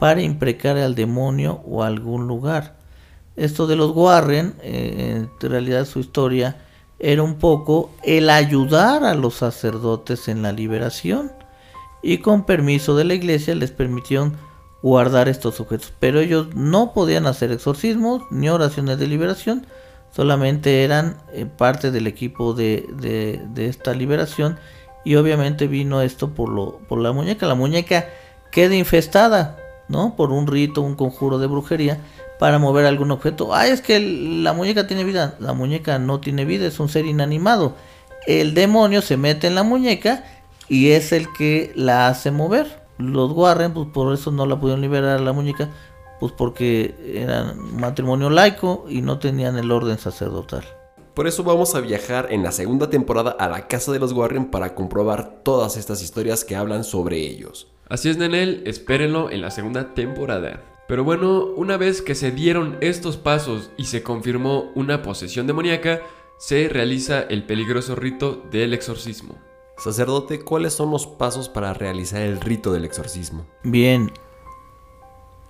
[0.00, 2.76] para imprecar al demonio o a algún lugar.
[3.36, 6.56] Esto de los Warren, eh, en realidad su historia
[6.98, 11.32] era un poco el ayudar a los sacerdotes en la liberación
[12.02, 14.36] y con permiso de la iglesia les permitieron
[14.82, 15.92] guardar estos objetos.
[15.98, 19.66] Pero ellos no podían hacer exorcismos ni oraciones de liberación,
[20.14, 24.58] solamente eran eh, parte del equipo de, de- de esta liberación
[25.04, 27.46] y obviamente vino esto por, lo, por la muñeca.
[27.46, 28.06] La muñeca
[28.52, 29.56] queda infestada,
[29.88, 30.14] ¿no?
[30.16, 31.98] Por un rito, un conjuro de brujería
[32.38, 33.54] para mover algún objeto.
[33.54, 35.36] Ah, es que el- la muñeca tiene vida.
[35.40, 37.74] La muñeca no tiene vida, es un ser inanimado.
[38.26, 40.24] El demonio se mete en la muñeca
[40.68, 42.82] y es el que la hace mover.
[42.98, 45.68] Los Warren, pues por eso no la pudieron liberar a la muñeca,
[46.20, 50.64] pues porque eran matrimonio laico y no tenían el orden sacerdotal.
[51.12, 54.46] Por eso vamos a viajar en la segunda temporada a la casa de los Warren
[54.46, 57.68] para comprobar todas estas historias que hablan sobre ellos.
[57.88, 60.60] Así es, Nenel, espérenlo en la segunda temporada.
[60.86, 66.02] Pero bueno, una vez que se dieron estos pasos y se confirmó una posesión demoníaca,
[66.36, 69.38] se realiza el peligroso rito del exorcismo.
[69.78, 73.46] Sacerdote, ¿cuáles son los pasos para realizar el rito del exorcismo?
[73.62, 74.12] Bien,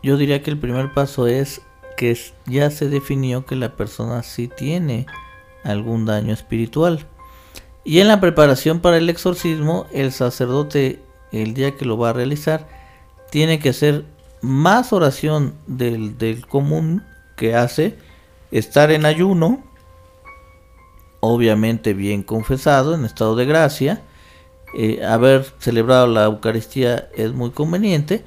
[0.03, 1.63] yo diría que el primer paso es
[1.97, 2.17] que
[2.47, 5.07] ya se definió que la persona sí tiene
[5.65, 7.07] algún daño espiritual.
[7.85, 12.15] Y en la preparación para el exorcismo, el sacerdote, el día que lo va a
[12.15, 12.69] realizar,
[13.31, 14.05] tiene que hacer
[14.45, 17.03] más oración del, del común
[17.37, 17.97] que hace,
[18.51, 19.65] estar en ayuno,
[21.21, 24.03] obviamente bien confesado, en estado de gracia,
[24.77, 28.25] eh, haber celebrado la Eucaristía es muy conveniente,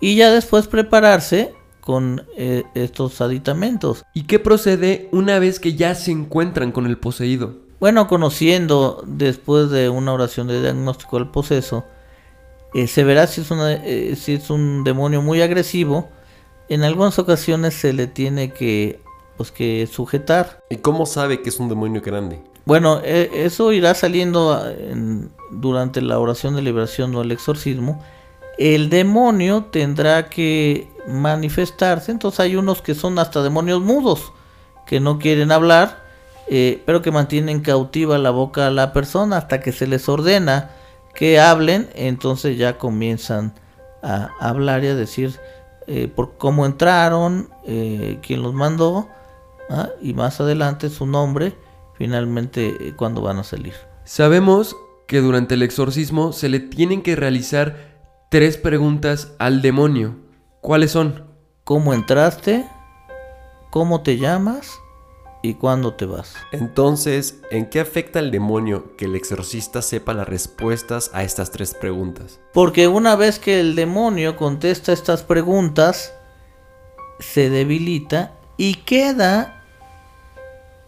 [0.00, 4.04] y ya después prepararse con eh, estos aditamentos.
[4.14, 7.54] ¿Y qué procede una vez que ya se encuentran con el poseído?
[7.78, 11.84] Bueno, conociendo después de una oración de diagnóstico del poseso,
[12.74, 16.08] eh, se verá si es, una- eh, si es un demonio muy agresivo.
[16.68, 19.00] En algunas ocasiones se le tiene que,
[19.36, 20.62] pues, que sujetar.
[20.70, 22.40] ¿Y cómo sabe que es un demonio grande?
[22.64, 28.00] Bueno, eh, eso irá saliendo ah, en- durante la oración de liberación o el exorcismo.
[28.58, 32.12] El demonio tendrá que manifestarse.
[32.12, 34.32] Entonces hay unos que son hasta demonios mudos,
[34.86, 36.04] que no quieren hablar,
[36.48, 40.70] eh, pero que mantienen cautiva la boca a la persona hasta que se les ordena
[41.14, 41.88] que hablen.
[41.94, 43.54] Entonces ya comienzan
[44.02, 45.38] a hablar y a decir
[45.86, 49.08] eh, por cómo entraron, eh, quién los mandó,
[49.68, 49.88] ¿ah?
[50.00, 51.54] y más adelante su nombre
[52.00, 53.74] finalmente eh, cuando van a salir.
[54.04, 57.76] Sabemos que durante el exorcismo se le tienen que realizar
[58.30, 60.16] tres preguntas al demonio.
[60.60, 61.24] ¿Cuáles son?
[61.64, 62.64] ¿Cómo entraste?
[63.70, 64.78] ¿Cómo te llamas?
[65.42, 66.34] ¿Y cuándo te vas?
[66.52, 71.72] Entonces, ¿en qué afecta al demonio que el exorcista sepa las respuestas a estas tres
[71.72, 72.40] preguntas?
[72.52, 76.12] Porque una vez que el demonio contesta estas preguntas,
[77.20, 79.64] se debilita y queda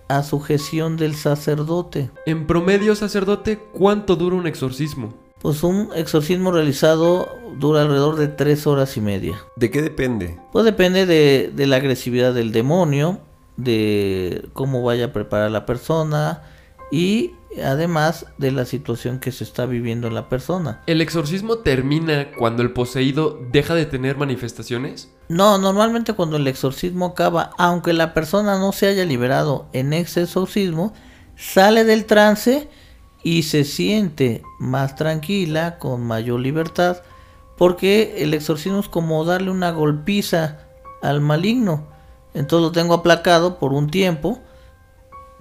[0.09, 2.11] a sujeción del sacerdote.
[2.26, 5.14] En promedio, sacerdote, ¿cuánto dura un exorcismo?
[5.40, 9.42] Pues un exorcismo realizado dura alrededor de tres horas y media.
[9.57, 10.38] ¿De qué depende?
[10.53, 13.20] Pues depende de, de la agresividad del demonio,
[13.57, 16.42] de cómo vaya a preparar la persona
[16.90, 17.32] y
[17.64, 20.82] además de la situación que se está viviendo en la persona.
[20.86, 25.11] ¿El exorcismo termina cuando el poseído deja de tener manifestaciones?
[25.28, 30.22] No, normalmente cuando el exorcismo acaba, aunque la persona no se haya liberado en ese
[30.22, 30.92] exorcismo,
[31.36, 32.68] sale del trance
[33.22, 37.03] y se siente más tranquila, con mayor libertad,
[37.57, 40.59] porque el exorcismo es como darle una golpiza
[41.03, 41.91] al maligno.
[42.35, 44.39] Entonces lo tengo aplacado por un tiempo,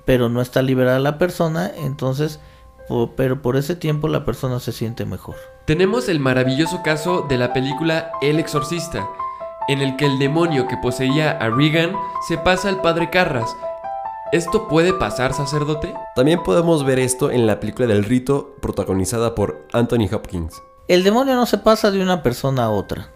[0.05, 2.39] pero no está liberada la persona, entonces,
[2.87, 5.35] po- pero por ese tiempo la persona se siente mejor.
[5.65, 9.07] Tenemos el maravilloso caso de la película El Exorcista,
[9.67, 11.93] en el que el demonio que poseía a Regan
[12.27, 13.55] se pasa al padre Carras.
[14.31, 15.93] ¿Esto puede pasar, sacerdote?
[16.15, 20.61] También podemos ver esto en la película del rito protagonizada por Anthony Hopkins.
[20.87, 23.11] El demonio no se pasa de una persona a otra.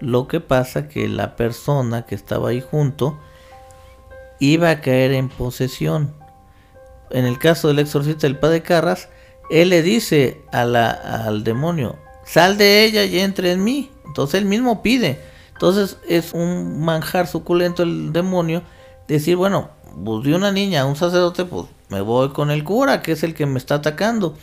[0.00, 3.18] Lo que pasa que la persona que estaba ahí junto
[4.38, 6.14] iba a caer en posesión.
[7.10, 9.08] En el caso del exorcista del padre Carras,
[9.50, 13.90] él le dice al demonio, sal de ella y entre en mí.
[14.06, 15.20] Entonces él mismo pide.
[15.52, 18.62] Entonces es un manjar suculento el demonio
[19.08, 19.70] decir, bueno,
[20.04, 23.34] pues de una niña un sacerdote, pues me voy con el cura, que es el
[23.34, 24.36] que me está atacando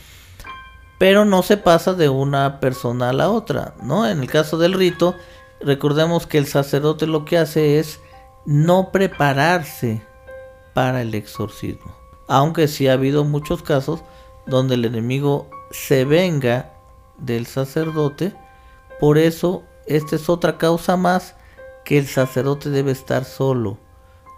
[0.97, 4.07] pero no se pasa de una persona a la otra, ¿no?
[4.07, 5.15] En el caso del rito,
[5.61, 7.99] recordemos que el sacerdote lo que hace es
[8.45, 10.01] no prepararse
[10.73, 11.95] para el exorcismo.
[12.27, 14.01] Aunque sí ha habido muchos casos
[14.45, 16.73] donde el enemigo se venga
[17.17, 18.33] del sacerdote,
[18.99, 21.35] por eso esta es otra causa más
[21.83, 23.77] que el sacerdote debe estar solo,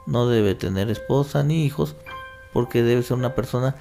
[0.05, 1.95] no debe tener esposa ni hijos,
[2.53, 3.75] porque debe ser una persona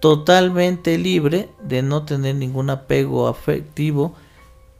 [0.00, 4.14] totalmente libre de no tener ningún apego afectivo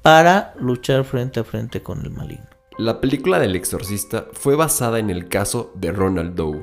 [0.03, 2.47] para luchar frente a frente con el maligno.
[2.79, 6.63] La película del exorcista fue basada en el caso de Ronald Doe.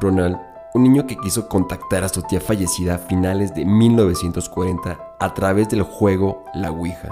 [0.00, 0.38] Ronald,
[0.74, 5.68] un niño que quiso contactar a su tía fallecida a finales de 1940 a través
[5.68, 7.10] del juego La Ouija.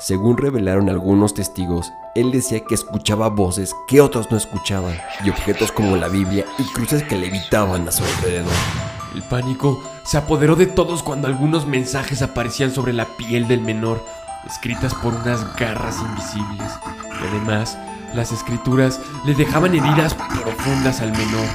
[0.00, 5.70] Según revelaron algunos testigos, él decía que escuchaba voces que otros no escuchaban y objetos
[5.70, 8.89] como la Biblia y cruces que levitaban a su alrededor.
[9.14, 14.04] El pánico se apoderó de todos cuando algunos mensajes aparecían sobre la piel del menor,
[14.46, 16.70] escritas por unas garras invisibles.
[17.20, 17.76] Y además,
[18.14, 21.46] las escrituras le dejaban heridas profundas al menor.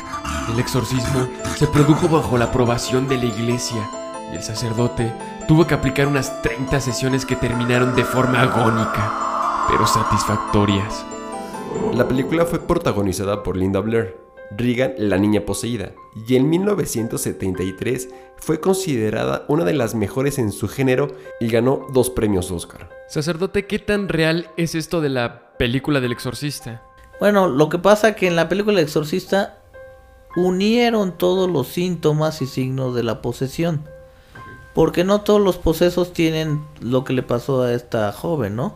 [0.52, 3.90] El exorcismo se produjo bajo la aprobación de la iglesia
[4.32, 5.14] y el sacerdote
[5.48, 11.06] tuvo que aplicar unas 30 sesiones que terminaron de forma agónica, pero satisfactorias.
[11.94, 14.25] La película fue protagonizada por Linda Blair,
[14.56, 15.92] Regan la niña poseída,
[16.28, 22.10] y en 1973 fue considerada una de las mejores en su género y ganó dos
[22.10, 22.90] premios Oscar.
[23.08, 26.82] Sacerdote, ¿qué tan real es esto de la película del exorcista?
[27.20, 29.60] Bueno, lo que pasa que en la película El Exorcista
[30.36, 33.84] unieron todos los síntomas y signos de la posesión.
[34.74, 38.76] Porque no todos los posesos tienen lo que le pasó a esta joven, ¿no?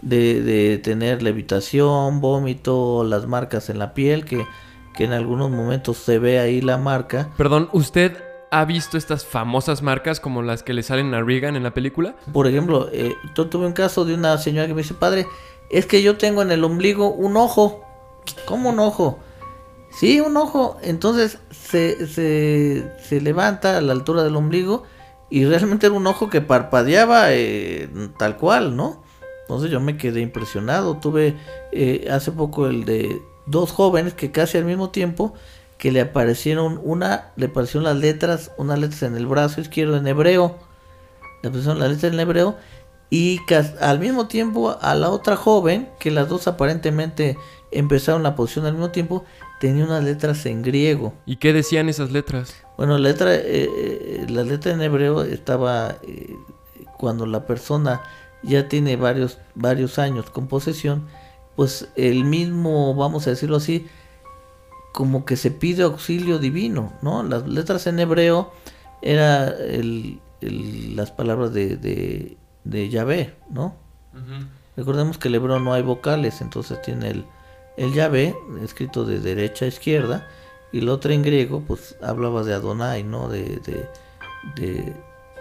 [0.00, 4.46] De, de tener levitación, vómito, las marcas en la piel, que,
[4.94, 7.30] que en algunos momentos se ve ahí la marca.
[7.36, 8.16] Perdón, ¿usted
[8.50, 12.16] ha visto estas famosas marcas como las que le salen a Regan en la película?
[12.32, 15.26] Por ejemplo, eh, yo tuve un caso de una señora que me dice, padre,
[15.70, 17.82] es que yo tengo en el ombligo un ojo.
[18.44, 19.18] ¿Cómo un ojo?
[19.90, 20.76] Sí, un ojo.
[20.82, 24.84] Entonces se, se, se levanta a la altura del ombligo
[25.30, 27.88] y realmente era un ojo que parpadeaba eh,
[28.18, 29.02] tal cual, ¿no?
[29.42, 30.98] Entonces yo me quedé impresionado.
[30.98, 31.36] Tuve
[31.72, 35.34] eh, hace poco el de dos jóvenes que casi al mismo tiempo
[35.78, 40.06] que le aparecieron una, le aparecieron las letras, unas letras en el brazo izquierdo en
[40.06, 40.56] hebreo,
[41.42, 42.56] le aparecieron las letras en hebreo
[43.10, 43.40] y
[43.80, 47.36] al mismo tiempo a la otra joven, que las dos aparentemente
[47.70, 49.24] empezaron la posición al mismo tiempo,
[49.60, 51.12] tenía unas letras en griego.
[51.26, 52.54] ¿Y qué decían esas letras?
[52.78, 56.36] Bueno, letra, eh, eh, la letra en hebreo estaba eh,
[56.96, 58.00] cuando la persona
[58.42, 61.06] ya tiene varios, varios años con posesión,
[61.56, 63.86] pues el mismo, vamos a decirlo así,
[64.92, 67.22] como que se pide auxilio divino, ¿no?
[67.22, 68.52] Las letras en hebreo
[69.00, 73.74] era el- el- las palabras de, de, de Yahvé, ¿no?
[74.76, 77.24] Recordemos que el hebreo no hay vocales, entonces tiene el,
[77.76, 80.26] el Yahvé escrito de derecha a izquierda
[80.72, 83.28] y el otro en griego pues hablaba de Adonai, ¿no?
[83.28, 83.88] De, de,
[84.56, 84.92] de,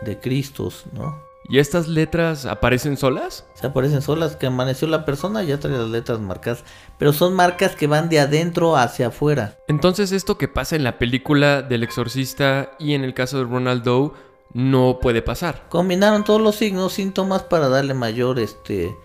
[0.05, 1.15] de Cristos, ¿no?
[1.51, 3.45] ¿Y estas letras aparecen solas?
[3.55, 6.63] Se aparecen solas que amaneció la persona y ya trae las letras marcadas,
[6.97, 9.57] pero son marcas que van de adentro hacia afuera.
[9.67, 13.83] Entonces esto que pasa en la película del exorcista y en el caso de Ronald
[13.83, 14.13] Doe
[14.53, 15.67] no puede pasar.
[15.67, 18.95] Combinaron todos los signos, síntomas para darle mayor este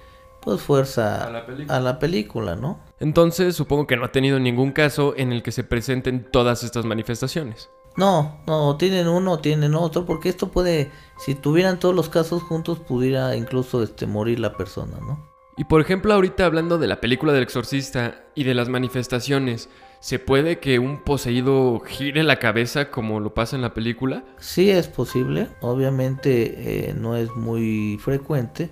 [0.41, 2.79] pues fuerza A la a la película, ¿no?
[3.01, 6.85] Entonces supongo que no ha tenido ningún caso en el que se presenten todas estas
[6.85, 7.71] manifestaciones.
[7.97, 12.79] No, no, tienen uno, tienen otro, porque esto puede, si tuvieran todos los casos juntos,
[12.79, 15.37] pudiera incluso este, morir la persona, ¿no?
[15.57, 19.71] Y por ejemplo, ahorita hablando de la película del exorcista y de las manifestaciones,
[20.01, 24.23] ¿se puede que un poseído gire la cabeza como lo pasa en la película?
[24.39, 28.69] Sí es posible, obviamente eh, no es muy frecuente,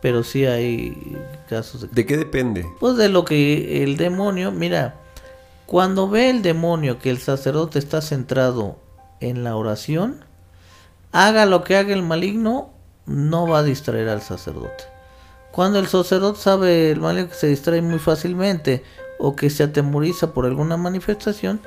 [0.00, 1.18] pero sí hay
[1.48, 1.88] casos de...
[1.88, 2.64] ¿De qué depende?
[2.78, 5.00] Pues de lo que el demonio, mira,
[5.70, 8.76] cuando ve el demonio que el sacerdote está centrado
[9.20, 10.24] en la oración,
[11.12, 12.70] haga lo que haga el maligno,
[13.06, 14.82] no va a distraer al sacerdote.
[15.52, 18.82] Cuando el sacerdote sabe el maligno que se distrae muy fácilmente
[19.20, 21.60] o que se atemoriza por alguna manifestación,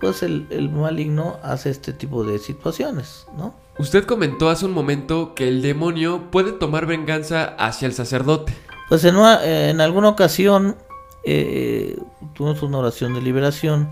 [0.00, 3.56] pues el, el maligno hace este tipo de situaciones, ¿no?
[3.80, 8.56] Usted comentó hace un momento que el demonio puede tomar venganza hacia el sacerdote.
[8.88, 10.76] Pues en, una- en alguna ocasión
[11.24, 11.96] eh,
[12.34, 13.88] tuvimos una oración de liberación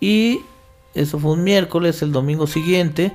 [0.00, 0.40] y
[0.94, 3.12] eso fue un miércoles, el domingo siguiente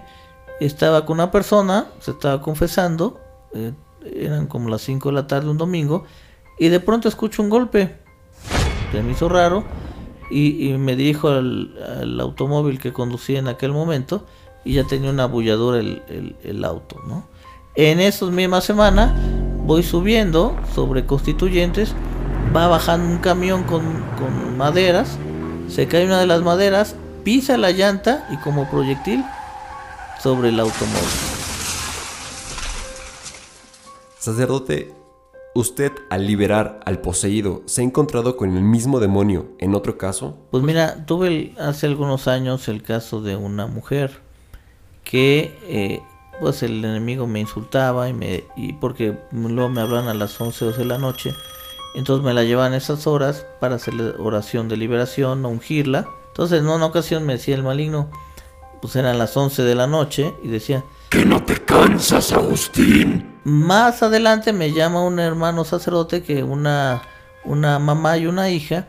[0.60, 3.20] estaba con una persona, se estaba confesando,
[3.54, 3.72] eh,
[4.14, 6.04] eran como las 5 de la tarde un domingo
[6.58, 7.96] y de pronto escucho un golpe,
[8.92, 9.64] se me hizo raro
[10.32, 14.26] y, y me dirijo al, al automóvil que conducía en aquel momento
[14.66, 17.26] y ya tenía una abulladora el, el- el auto, ¿no?
[17.76, 19.16] En esa misma semana
[19.66, 21.94] voy subiendo sobre constituyentes,
[22.56, 23.84] va bajando un camión con,
[24.18, 25.18] con maderas,
[25.70, 29.24] se cae una de las maderas, pisa la llanta y como proyectil
[30.22, 31.00] sobre el automóvil.
[34.18, 34.94] Sacerdote,
[35.56, 40.38] ¿usted al liberar al poseído se ha encontrado con el mismo demonio en otro caso?
[40.52, 44.20] Pues mira, tuve el- hace algunos años el caso de una mujer
[45.04, 46.02] que eh,
[46.42, 50.66] pues el enemigo me insultaba y me y porque luego me hablan a las 11
[50.66, 51.34] 12 de la noche.
[51.96, 56.08] Entonces me la llevaban esas horas para hacerle oración de liberación, ungirla.
[56.28, 58.10] Entonces en una ocasión me decía el maligno,
[58.82, 63.40] pues eran las 11 de la noche y decía, Que no te cansas, Agustín.
[63.44, 67.02] más adelante me llama un hermano sacerdote que una,
[67.44, 68.88] una mamá y una hija,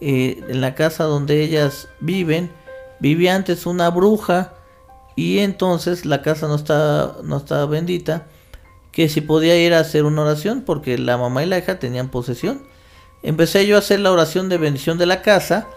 [0.00, 2.52] eh, en la casa donde ellas viven,
[3.00, 4.52] vivía antes una bruja
[5.16, 8.26] y entonces la casa no está, no estaba bendita,
[8.98, 12.08] que si podía ir a hacer una oración porque la mamá y la hija tenían
[12.08, 12.64] posesión.
[13.22, 15.68] Empecé yo a hacer la oración de bendición de la casa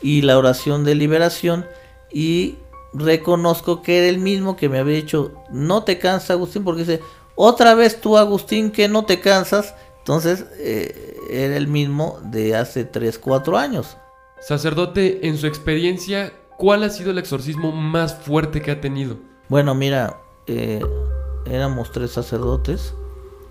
[0.00, 1.66] y la oración de liberación
[2.10, 2.56] y
[2.94, 7.02] reconozco que era el mismo que me había dicho, no te cansas Agustín, porque dice,
[7.34, 12.84] otra vez tú Agustín que no te cansas, entonces eh, era el mismo de hace
[12.86, 13.98] 3, 4 años.
[14.40, 19.18] Sacerdote, en su experiencia, ¿cuál ha sido el exorcismo más fuerte que ha tenido?
[19.50, 20.80] Bueno, mira, eh,
[21.46, 22.94] éramos tres sacerdotes,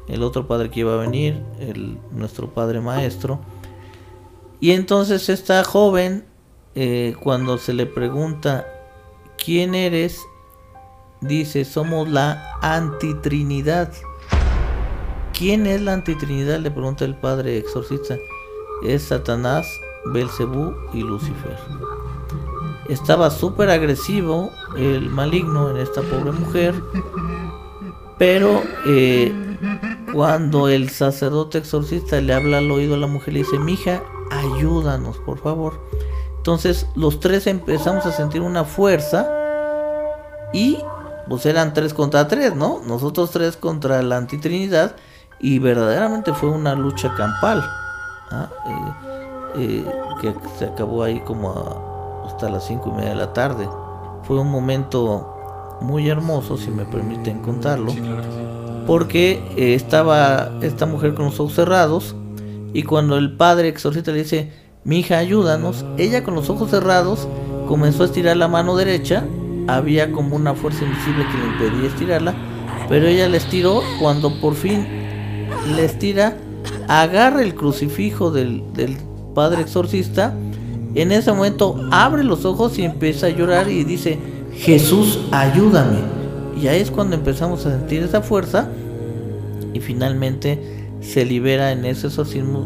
[0.07, 1.43] el otro padre que iba a venir,
[2.11, 3.39] nuestro padre maestro,
[4.61, 6.25] y entonces esta joven,
[6.75, 8.67] eh, cuando se le pregunta,
[9.43, 10.21] ¿quién eres?
[11.21, 13.93] Dice, somos la antitrinidad.
[15.37, 16.59] ¿Quién es la antitrinidad?
[16.59, 18.17] Le pregunta el padre exorcista.
[18.83, 19.65] Es Satanás,
[20.13, 21.57] Belcebú y Lucifer.
[22.89, 26.75] Estaba súper agresivo el maligno en esta pobre mujer.
[28.19, 29.33] Pero eh,
[30.13, 35.17] cuando el sacerdote exorcista le habla al oído a la mujer, le dice, mija, ayúdanos,
[35.19, 35.79] por favor.
[36.37, 39.27] Entonces los tres empezamos a sentir una fuerza
[40.53, 40.79] y
[41.27, 42.81] pues eran tres contra tres, ¿no?
[42.85, 44.95] Nosotros tres contra la antitrinidad
[45.39, 47.63] y verdaderamente fue una lucha campal.
[48.31, 48.49] ¿ah?
[49.55, 49.85] Eh, eh,
[50.21, 53.69] que se acabó ahí como hasta las cinco y media de la tarde.
[54.23, 55.38] Fue un momento
[55.81, 57.93] muy hermoso, si me permiten contarlo,
[58.87, 62.15] porque eh, estaba esta mujer con los ojos cerrados
[62.73, 64.51] y cuando el padre exorcista le dice,
[64.83, 67.27] mi hija, ayúdanos, ella con los ojos cerrados
[67.67, 69.25] comenzó a estirar la mano derecha,
[69.67, 72.33] había como una fuerza invisible que le impedía estirarla,
[72.87, 74.87] pero ella le estiró cuando por fin
[75.75, 76.37] le estira,
[76.87, 78.97] agarra el crucifijo del, del
[79.35, 80.33] padre exorcista,
[80.95, 84.17] en ese momento abre los ojos y empieza a llorar y dice,
[84.59, 85.99] Jesús, ayúdame.
[86.61, 88.67] Y ahí es cuando empezamos a sentir esa fuerza
[89.73, 90.59] y finalmente
[90.99, 92.65] se libera en ese exorcismo,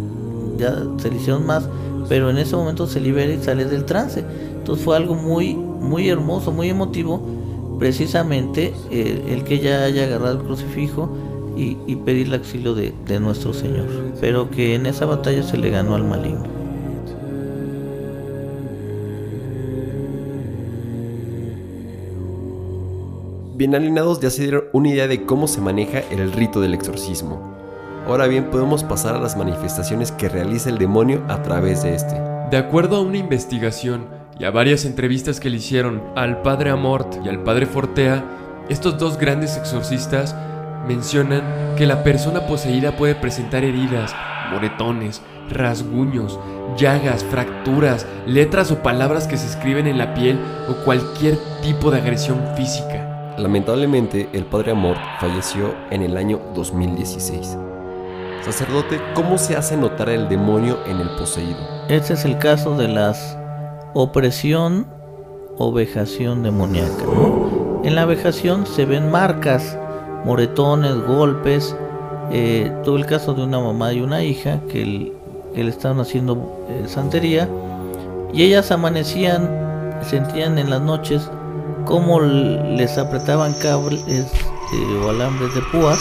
[0.58, 1.70] ya se le hicieron más,
[2.10, 4.26] pero en ese momento se libera y sale del trance.
[4.56, 7.22] Entonces fue algo muy, muy hermoso, muy emotivo,
[7.78, 11.16] precisamente eh, el que ella haya agarrado el crucifijo
[11.56, 13.86] y, y pedir el auxilio de, de nuestro Señor,
[14.20, 16.63] pero que en esa batalla se le ganó al maligno.
[23.56, 27.54] Bien alineados ya se dieron una idea de cómo se maneja el rito del exorcismo.
[28.08, 32.20] Ahora bien, podemos pasar a las manifestaciones que realiza el demonio a través de este.
[32.50, 34.08] De acuerdo a una investigación
[34.40, 38.26] y a varias entrevistas que le hicieron al padre Amort y al padre Fortea,
[38.70, 40.36] estos dos grandes exorcistas
[40.88, 44.16] mencionan que la persona poseída puede presentar heridas,
[44.50, 46.40] moretones, rasguños,
[46.76, 50.40] llagas, fracturas, letras o palabras que se escriben en la piel
[50.70, 53.13] o cualquier tipo de agresión física.
[53.38, 57.58] Lamentablemente, el padre Amor falleció en el año 2016.
[58.44, 61.58] Sacerdote, ¿cómo se hace notar el demonio en el poseído?
[61.90, 63.38] Este es el caso de las
[63.94, 64.86] opresión
[65.58, 67.06] o vejación demoníaca.
[67.84, 69.78] En la vejación se ven marcas,
[70.26, 71.76] moretones, golpes.
[72.32, 75.12] Eh, todo el caso de una mamá y una hija que
[75.56, 77.48] le estaban haciendo eh, santería
[78.34, 79.50] y ellas amanecían,
[80.02, 81.30] sentían en las noches
[81.86, 84.04] cómo les apretaban cables
[85.04, 86.00] o alambres de púas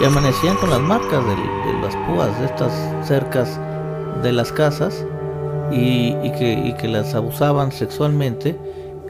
[0.00, 1.36] y amanecían con las marcas de,
[1.80, 2.72] las púas de estas
[3.06, 3.60] cercas
[4.22, 5.04] de las casas
[5.70, 8.56] y, que, y que las abusaban sexualmente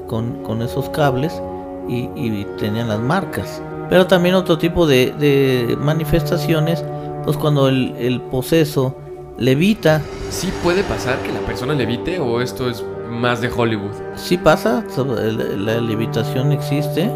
[0.07, 1.41] con, esos cables
[1.89, 3.62] y, tenían las marcas.
[3.89, 6.85] Pero también otro tipo de, de manifestaciones,
[7.25, 8.97] pues cuando el, el poseso
[9.39, 13.92] levita, ¿Sí puede pasar que la persona levite o esto es más de Hollywood?
[14.16, 14.84] sí pasa,
[15.57, 17.11] la, levitación existe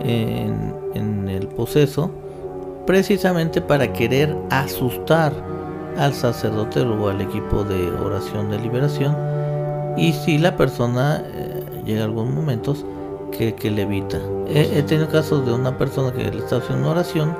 [0.00, 2.10] en, en el poseso,
[2.86, 5.32] precisamente para querer asustar
[5.96, 9.16] al sacerdote o al equipo de oración de liberación.
[9.96, 12.84] Y si la persona eh, llega a algunos momentos
[13.30, 14.18] que, que levita.
[14.46, 17.36] He, he tenido casos de una persona que le estaba haciendo una oración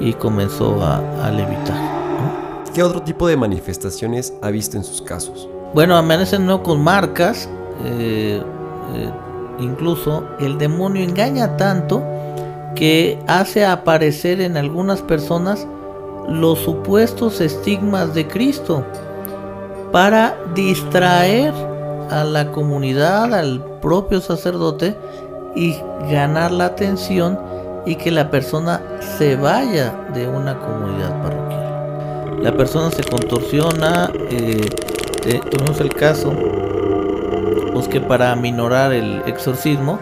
[0.00, 1.76] y comenzó a, a levitar.
[1.76, 2.72] ¿no?
[2.74, 5.48] ¿Qué otro tipo de manifestaciones ha visto en sus casos?
[5.74, 7.48] Bueno, amanecen no con marcas.
[7.84, 8.42] eh,
[8.94, 9.10] eh,
[9.58, 12.02] incluso el demonio engaña tanto
[12.74, 15.66] que hace aparecer en algunas personas
[16.28, 18.84] los supuestos estigmas de Cristo
[19.92, 21.54] para distraer
[22.10, 24.96] a la comunidad, al propio sacerdote
[25.54, 25.76] y
[26.10, 27.38] ganar la atención
[27.86, 28.82] y que la persona
[29.16, 32.42] se vaya de una comunidad parroquial.
[32.42, 34.68] La persona se contorsiona, eh,
[35.26, 36.32] eh, tuvimos el caso,
[37.72, 39.98] pues que para aminorar el exorcismo,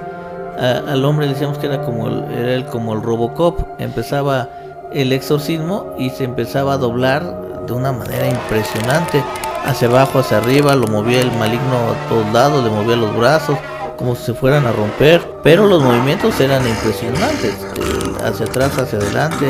[0.59, 4.49] al hombre decíamos que era como el, era el- como el Robocop, empezaba
[4.93, 9.25] el exorcismo y se empezaba a doblar de una manera impresionante,
[9.64, 13.59] hacia abajo, hacia arriba, lo movía el maligno a todos lados, le movía los brazos,
[13.97, 18.99] como si se fueran a romper, pero los movimientos eran impresionantes, eh, hacia atrás, hacia
[18.99, 19.47] adelante,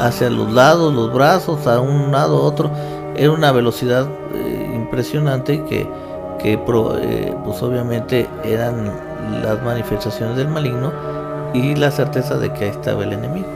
[0.00, 2.70] hacia los lados, los brazos, a un lado, a otro,
[3.16, 4.55] era una velocidad eh,
[4.86, 5.86] impresionante que,
[6.38, 8.90] que pro- eh, pues obviamente eran
[9.42, 10.92] las manifestaciones del maligno
[11.52, 13.48] y la certeza de que ahí estaba el enemigo.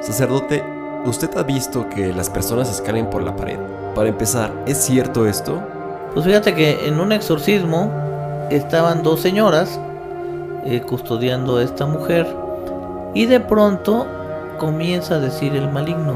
[0.00, 0.62] Sacerdote,
[1.04, 3.58] ¿usted ha visto que las personas escalen por la pared?
[3.94, 5.60] Para empezar, ¿es cierto esto?
[6.14, 7.90] Pues fíjate que en un exorcismo
[8.50, 9.78] estaban dos señoras
[10.64, 12.26] eh, custodiando a esta mujer
[13.14, 14.06] y de pronto
[14.58, 16.14] comienza a decir el maligno,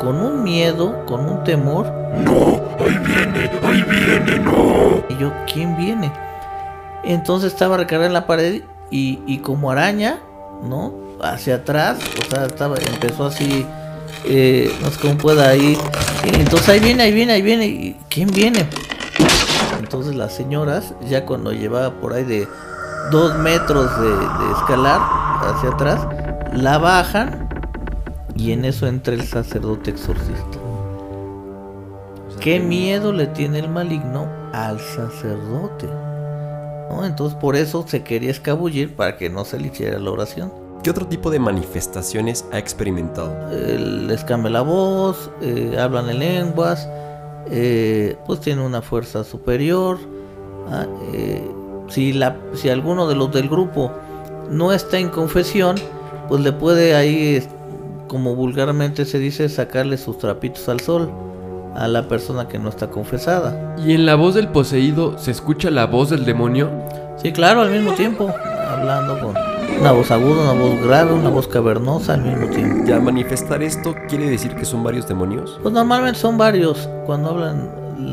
[0.00, 1.86] con un miedo, con un temor.
[2.24, 5.04] No, ahí viene, ahí viene, no.
[5.08, 6.10] Y yo, ¿quién viene?
[7.04, 10.18] Entonces estaba recargada en la pared y, y como araña,
[10.62, 10.92] ¿no?
[11.22, 13.66] Hacia atrás, o sea, estaba, empezó así,
[14.24, 15.78] eh, no sé cómo pueda ir.
[16.24, 17.66] Entonces ahí viene, ahí viene, ahí viene.
[17.66, 18.66] ¿y ¿Quién viene?
[19.78, 22.48] Entonces las señoras, ya cuando llevaba por ahí de
[23.10, 25.00] dos metros de, de escalar
[25.42, 26.06] hacia atrás,
[26.54, 27.49] la bajan
[28.40, 30.58] y en eso entra el sacerdote exorcista.
[32.40, 35.86] ¿Qué miedo le tiene el maligno al sacerdote?
[36.88, 37.04] ¿No?
[37.04, 40.50] Entonces por eso se quería escabullir para que no se le hiciera la oración.
[40.82, 43.30] ¿Qué otro tipo de manifestaciones ha experimentado?
[43.52, 46.88] Eh, les cambia la voz, eh, hablan en lenguas,
[47.50, 49.98] eh, pues tiene una fuerza superior.
[50.70, 51.46] ah, eh,
[51.90, 53.92] si, la, si alguno de los del grupo
[54.48, 55.76] no está en confesión,
[56.28, 57.46] pues le puede ahí,
[58.10, 61.08] como vulgarmente se dice, sacarle sus trapitos al sol
[61.76, 63.76] a la persona que no está confesada.
[63.86, 66.68] ¿Y en la voz del poseído se escucha la voz del demonio?
[67.22, 68.28] Sí, claro, al mismo tiempo,
[68.68, 69.34] hablando con
[69.80, 72.84] una voz aguda, una voz grave, una voz cavernosa al mismo tiempo.
[72.88, 75.60] ¿Y al manifestar esto quiere decir que son varios demonios?
[75.62, 76.88] Pues normalmente son varios.
[77.06, 77.70] Cuando hablan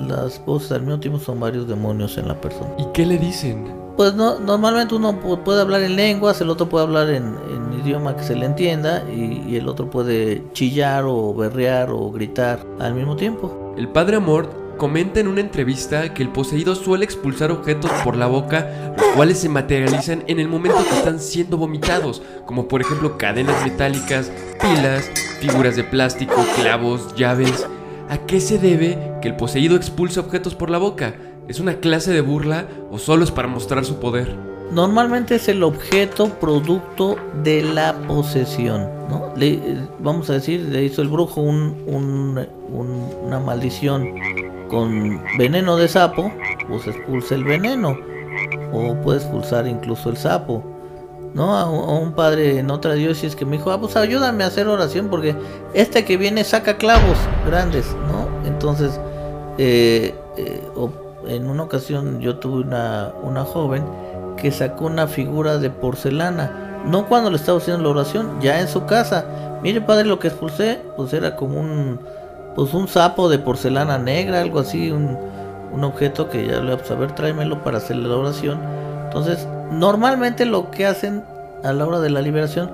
[0.07, 2.69] las voces al mismo tiempo son varios demonios en la persona.
[2.77, 3.73] ¿Y qué le dicen?
[3.97, 7.66] Pues no, normalmente uno pu- puede hablar en lenguas, el otro puede hablar en, en
[7.87, 12.93] idioma que se le entienda y, el otro puede chillar o berrear o gritar al
[12.93, 13.73] mismo tiempo.
[13.77, 18.27] El padre Amort comenta en una entrevista que el poseído suele expulsar objetos por la
[18.27, 23.17] boca, los cuales se materializan en el momento que están siendo vomitados, como por ejemplo
[23.17, 24.31] cadenas metálicas,
[24.61, 25.09] pilas,
[25.39, 27.67] figuras de plástico, clavos, llaves.
[28.09, 31.15] ¿A qué se debe que el poseído expulse objetos por la boca?
[31.47, 34.56] ¿Es una clase de burla o solo es para mostrar su poder?
[34.71, 38.87] Normalmente es el objeto producto de la posesión.
[39.09, 39.31] ¿no?
[39.37, 39.59] Le-
[39.99, 44.05] vamos a decir, le hizo el brujo un- un- un- una maldición
[44.69, 46.31] con veneno de sapo,
[46.67, 47.95] pues expulsa el veneno.
[48.73, 50.63] O puede expulsar incluso el sapo.
[51.33, 51.55] ¿No?
[51.55, 55.07] A, un- padre en otra diócesis que me dijo, ah, pues ayúdame a hacer oración
[55.09, 55.35] porque
[55.73, 58.27] este que viene saca clavos grandes, ¿no?
[58.47, 58.99] Entonces,
[59.59, 60.61] eh, eh,
[61.27, 63.83] en una ocasión yo tuve una, una joven
[64.37, 66.81] que sacó una figura de porcelana.
[66.85, 69.25] No cuando le estaba haciendo la oración, ya en su casa.
[69.61, 71.99] Mire padre, lo que expulsé, pues era como un,
[72.55, 75.17] pues un sapo de porcelana negra, algo así, un,
[75.73, 78.59] un objeto que ya le vamos a ver, tráemelo para hacer la oración.
[79.05, 81.23] Entonces, normalmente lo que hacen
[81.63, 82.71] a la hora de la liberación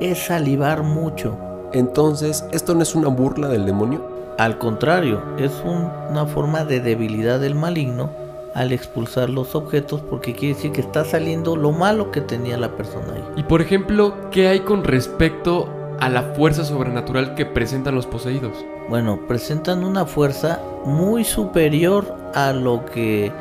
[0.00, 1.38] es salivar mucho.
[1.72, 4.04] Entonces, ¿esto no es una burla del demonio?
[4.38, 8.10] Al contrario, es un- una forma de debilidad del maligno
[8.54, 12.76] al expulsar los objetos porque quiere decir que está saliendo lo malo que tenía la
[12.76, 13.24] persona ahí.
[13.36, 15.68] Y por ejemplo, ¿qué hay con respecto
[16.00, 18.64] a la fuerza sobrenatural que presentan los poseídos?
[18.88, 23.32] Bueno, presentan una fuerza muy superior a lo que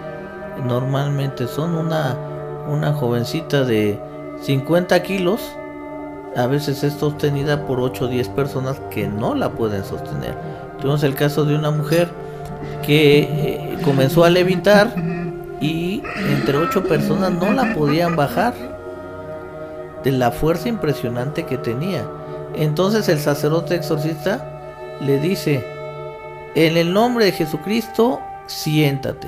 [0.65, 2.17] normalmente son una,
[2.67, 3.99] una jovencita de
[4.41, 5.41] 50 kilos.
[6.35, 10.35] A veces es sostenida por 8 o 10 personas que no la pueden sostener.
[10.79, 12.09] Tuvimos el caso de una mujer
[12.85, 14.93] que eh, comenzó a levitar
[15.61, 18.53] y entre 8 personas no la podían bajar
[20.03, 22.05] de la fuerza impresionante que tenía.
[22.55, 25.65] Entonces el sacerdote exorcista le dice,
[26.55, 29.27] en el nombre de Jesucristo, siéntate.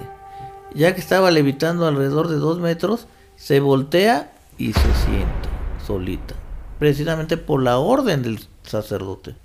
[0.74, 5.50] Ya que estaba levitando alrededor de dos metros, se voltea y se sienta
[5.86, 6.36] solita.
[6.80, 9.36] Precisamente por la orden del sacerdote.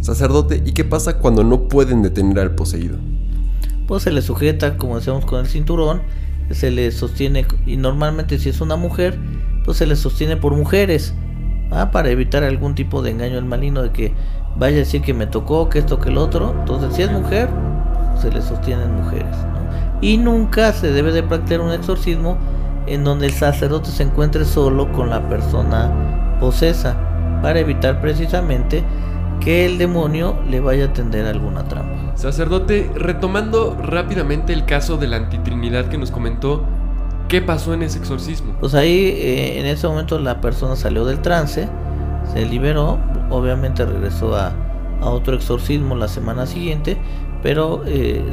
[0.00, 2.96] Sacerdote, ¿y qué pasa cuando no pueden detener al poseído?
[3.86, 6.02] Pues se le sujeta, como decíamos, con el cinturón.
[6.50, 9.18] Se le sostiene, y normalmente si es una mujer,
[9.64, 11.14] pues se le sostiene por mujeres.
[11.70, 11.90] ¿ah?
[11.90, 14.14] Para evitar algún tipo de engaño al maligno de que
[14.56, 16.54] vaya a decir que me tocó, que esto, que el otro.
[16.58, 17.48] Entonces, si es mujer,
[18.20, 19.36] se le sostienen mujeres.
[20.00, 22.38] Y nunca se debe de practicar un exorcismo
[22.86, 26.96] en donde el sacerdote se encuentre solo con la persona posesa,
[27.42, 28.82] para evitar precisamente
[29.40, 32.16] que el demonio le vaya a tender alguna trampa.
[32.16, 36.64] Sacerdote, retomando rápidamente el caso de la antitrinidad que nos comentó,
[37.28, 38.54] ¿qué pasó en ese exorcismo?
[38.60, 41.68] Pues ahí eh, en ese momento la persona salió del trance,
[42.32, 42.98] se liberó,
[43.30, 44.52] obviamente regresó a,
[45.00, 46.96] a otro exorcismo la semana siguiente,
[47.42, 48.24] pero eh,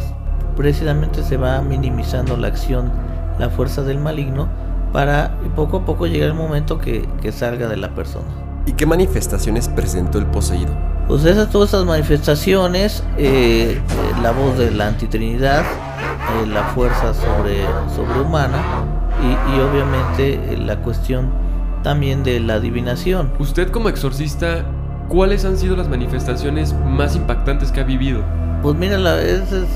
[0.56, 2.92] precisamente se va minimizando la acción,
[3.40, 4.48] la fuerza del maligno,
[4.92, 8.28] para poco a poco llegar el momento que, que salga de la persona.
[8.66, 10.72] ¿Y qué manifestaciones presentó el poseído?
[11.08, 13.82] Pues esas, todas esas manifestaciones, eh, eh,
[14.24, 17.64] la voz de la antitrinidad, eh, la fuerza sobre,
[17.96, 18.58] sobrehumana
[19.22, 21.30] y, y obviamente eh, la cuestión
[21.84, 23.32] también de la adivinación.
[23.38, 24.66] Usted como exorcista,
[25.08, 28.22] ¿cuáles han sido las manifestaciones más impactantes que ha vivido?
[28.64, 29.68] Pues mira, la, es- es-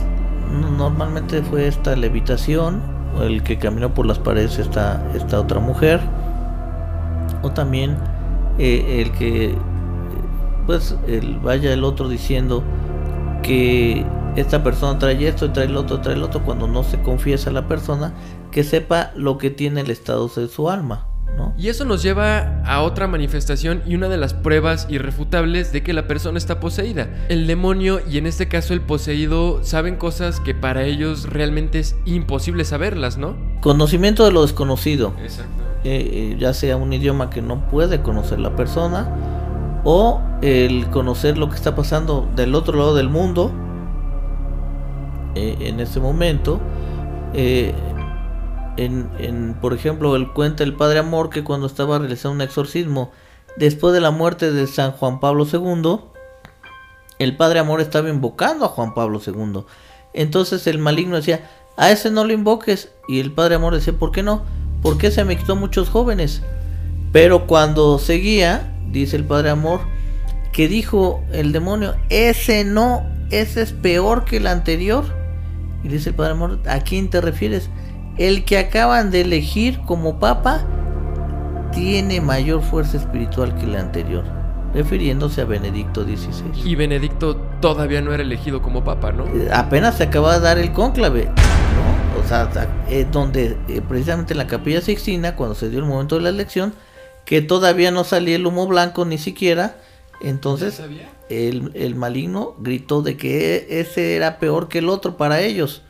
[0.78, 2.82] normalmente fue esta levitación,
[3.22, 6.00] el que caminó por las paredes esta, esta otra mujer,
[7.44, 7.96] o también
[8.58, 9.56] eh, el que,
[10.70, 12.64] pues, el, vaya el otro diciendo
[13.42, 14.06] que
[14.36, 17.54] esta persona trae esto, trae el otro, trae el otro, cuando no se confiesa a
[17.54, 18.14] la persona,
[18.52, 21.56] que sepa lo que tiene el estado de su alma, ¿no?
[21.58, 25.92] Y eso nos lleva a otra manifestación y una de las pruebas irrefutables de que
[25.92, 27.10] la persona está poseída.
[27.30, 31.96] El demonio y en este caso el poseído saben cosas que para ellos realmente es
[32.06, 33.36] imposible saberlas, ¿no?
[33.62, 35.16] Conocimiento de lo desconocido.
[35.20, 35.64] Exacto.
[35.84, 39.39] eh, eh, ya sea un idioma que no puede conocer la persona
[39.84, 43.52] o el conocer lo que está pasando del otro lado del mundo
[45.36, 46.60] eh, en este momento.
[47.34, 47.74] eh,
[48.78, 53.12] en, en, por ejemplo, el cuenta el Padre Amor que cuando estaba realizando un exorcismo
[53.58, 56.00] después de la muerte de San Juan Pablo II,
[57.20, 59.66] el Padre Amor estaba invocando a Juan Pablo II.
[60.14, 62.92] Entonces el maligno decía, a ese no lo invoques.
[63.08, 64.44] Y el Padre Amor decía, ¿por qué no?
[64.82, 66.42] Porque se me quitó muchos jóvenes.
[67.12, 69.82] Pero cuando seguía, dice el Padre Amor,
[70.52, 75.06] que dijo el demonio, ese no, ese es peor que el anterior.
[75.84, 77.70] Y dice el Padre Amor, ¿a quién te refieres?
[78.18, 80.66] El que acaban de elegir como papa
[81.72, 84.24] tiene mayor fuerza espiritual que el anterior,
[84.74, 86.68] refiriéndose a Benedicto XVI.
[86.70, 89.26] Y Benedicto todavía no era elegido como papa, ¿no?
[89.28, 92.22] Eh, Apenas se acaba de dar el cónclave, ¿no?
[92.22, 92.50] O sea,
[92.90, 96.30] eh, donde eh, precisamente en la capilla Sixtina, cuando se dio el momento de la
[96.30, 96.74] elección,
[97.30, 99.80] que todavía no salía el humo blanco ni siquiera,
[100.20, 100.82] entonces
[101.30, 105.84] el, el maligno gritó de que ese era peor que el otro para ellos.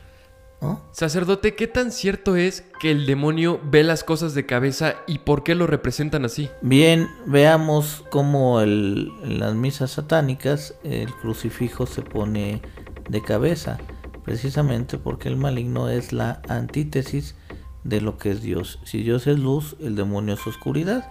[0.60, 0.82] ¿no?
[0.92, 5.42] Sacerdote, ¿qué tan cierto es que el demonio ve las cosas de cabeza y por
[5.42, 6.50] qué lo representan así?
[6.60, 12.60] Bien, veamos cómo el- en las misas satánicas el crucifijo se pone
[13.08, 13.78] de cabeza,
[14.26, 17.34] precisamente porque el maligno es la antítesis
[17.82, 18.78] de lo que es Dios.
[18.84, 21.10] Si Dios es luz, el demonio es oscuridad.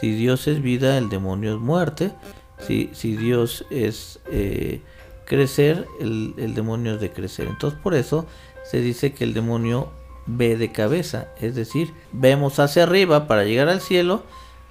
[0.00, 2.12] Si Dios es vida, el demonio es muerte.
[2.58, 4.80] Si, si Dios es eh,
[5.26, 7.48] crecer, el, el demonio es de crecer.
[7.48, 8.26] Entonces por eso
[8.64, 9.90] se dice que el demonio
[10.26, 14.24] ve de cabeza, es decir, vemos hacia arriba para llegar al cielo,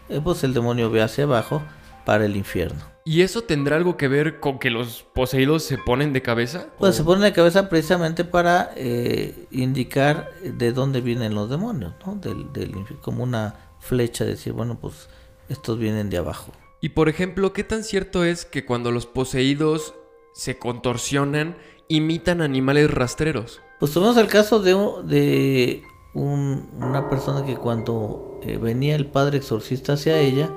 [0.09, 1.61] eh, pues el demonio ve hacia abajo
[2.05, 2.82] para el infierno.
[3.05, 6.67] ¿Y eso tendrá algo que ver con que los poseídos se ponen de cabeza?
[6.80, 12.15] Pues se pone de cabeza precisamente para eh, indicar de dónde vienen los demonios, ¿no?
[12.15, 15.07] Del, del como una flecha, decir, bueno, pues
[15.49, 16.51] estos vienen de abajo.
[16.81, 19.95] Y por ejemplo, ¿qué tan cierto es que cuando los poseídos
[20.33, 21.55] se contorsionan,
[21.87, 23.61] imitan animales rastreros?
[23.79, 25.83] Pues tuvimos el caso de, un- de
[26.13, 30.49] un- una persona que cuando eh, venía el padre exorcista hacia ella,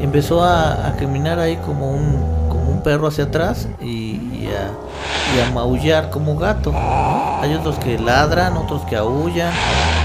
[0.00, 4.70] empezó a, a caminar ahí como un, como un perro hacia atrás y, y a,
[5.36, 6.72] y a maullar como gato.
[6.72, 6.78] ¿no?
[7.40, 9.52] Hay otros que ladran, otros que aullan,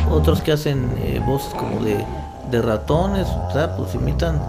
[0.09, 2.03] otros que hacen eh, voces como de,
[2.51, 4.41] de ratones, o sea, pues imitan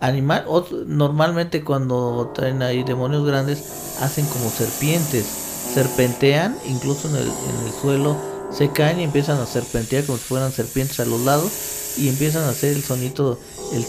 [0.00, 0.44] animal.
[0.86, 5.24] normalmente cuando traen ahí demonios grandes, hacen como serpientes,
[5.72, 8.16] serpentean, incluso en el, en el suelo,
[8.50, 11.52] se caen y empiezan a serpentear como si fueran serpientes a los lados
[11.96, 13.38] y empiezan a hacer el sonito,
[13.72, 13.84] el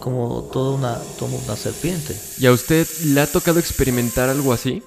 [0.00, 2.16] como toda una, toda una serpiente.
[2.38, 4.82] ¿Y a usted le ha tocado experimentar algo así?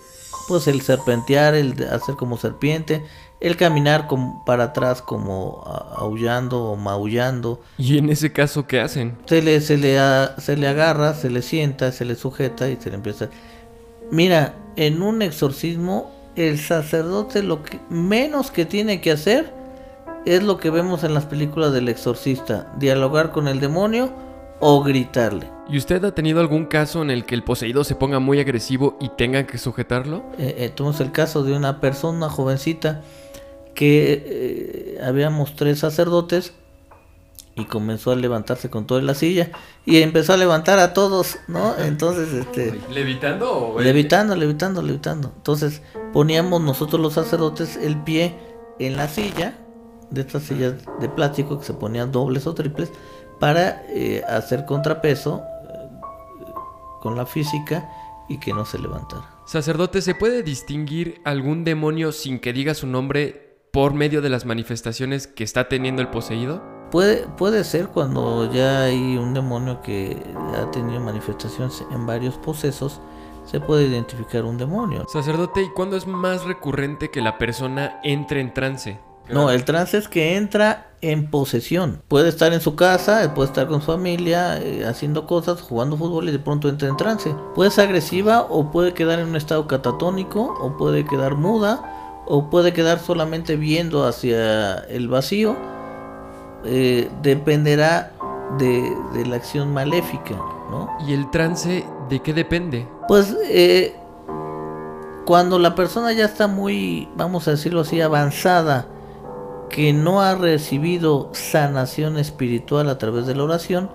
[0.48, 3.04] Pues el serpentear, el hacer como serpiente,
[3.40, 5.64] el caminar como para atrás como
[5.98, 7.62] aullando o maullando.
[7.78, 9.18] ¿Y en ese caso qué hacen?
[9.26, 12.78] Se le, se le, a- se le agarra, se le sienta, se le sujeta y
[12.80, 13.30] se le empieza.
[14.12, 19.52] Mira, en un exorcismo, el sacerdote lo que menos que tiene que hacer
[20.26, 24.12] es lo que vemos en las películas del exorcista: dialogar con el demonio
[24.68, 25.48] o gritarle.
[25.70, 28.98] ¿Y usted ha tenido algún caso en el que el poseído se ponga muy agresivo
[29.00, 30.24] y tengan que sujetarlo?
[30.40, 33.04] Eh, eh, tuvimos el caso de una persona, una jovencita,
[33.76, 36.54] que eh, habíamos tres sacerdotes
[37.54, 39.52] y comenzó a levantarse con toda la silla
[39.86, 41.78] y empezó a levantar a todos, ¿no?
[41.78, 45.32] Entonces, este, ¿Levitando o levitando, levitando, levitando.
[45.36, 48.34] Entonces poníamos nosotros los sacerdotes el pie
[48.80, 49.60] en la silla,
[50.10, 52.92] de estas sillas de plástico que se ponían dobles o triples,
[53.40, 55.90] para eh, hacer contrapeso eh,
[57.02, 57.90] con la física
[58.28, 59.30] y que no se levantara.
[59.46, 64.46] Sacerdote, ¿se puede distinguir algún demonio sin que diga su nombre por medio de las
[64.46, 66.64] manifestaciones que está teniendo el poseído?
[66.92, 70.18] Puede, puede ser cuando ya hay un demonio que
[70.58, 73.02] ha tenido manifestaciones en varios posesos,
[73.44, 75.06] se puede identificar un demonio.
[75.08, 79.00] Sacerdote, ¿y cuándo es más recurrente que la persona entre en trance?
[79.30, 82.02] No, el trance es que entra en posesión.
[82.08, 86.30] Puede estar en su casa, puede estar con su familia, eh, haciendo cosas, jugando fútbol
[86.30, 87.36] y de pronto entra en trance.
[87.54, 92.50] Puede ser agresiva o puede quedar en un estado catatónico o puede quedar muda o
[92.50, 95.56] puede quedar solamente viendo hacia el vacío.
[96.64, 98.12] Eh, dependerá
[98.58, 100.36] de, de la acción maléfica,
[100.72, 100.90] ¿no?
[101.08, 102.88] ¿Y el trance de qué depende?
[103.08, 103.96] Pues eh,
[105.26, 108.88] cuando la persona ya está muy, vamos a decirlo así, avanzada,
[109.70, 113.90] que no ha recibido sanación espiritual a través de la oración,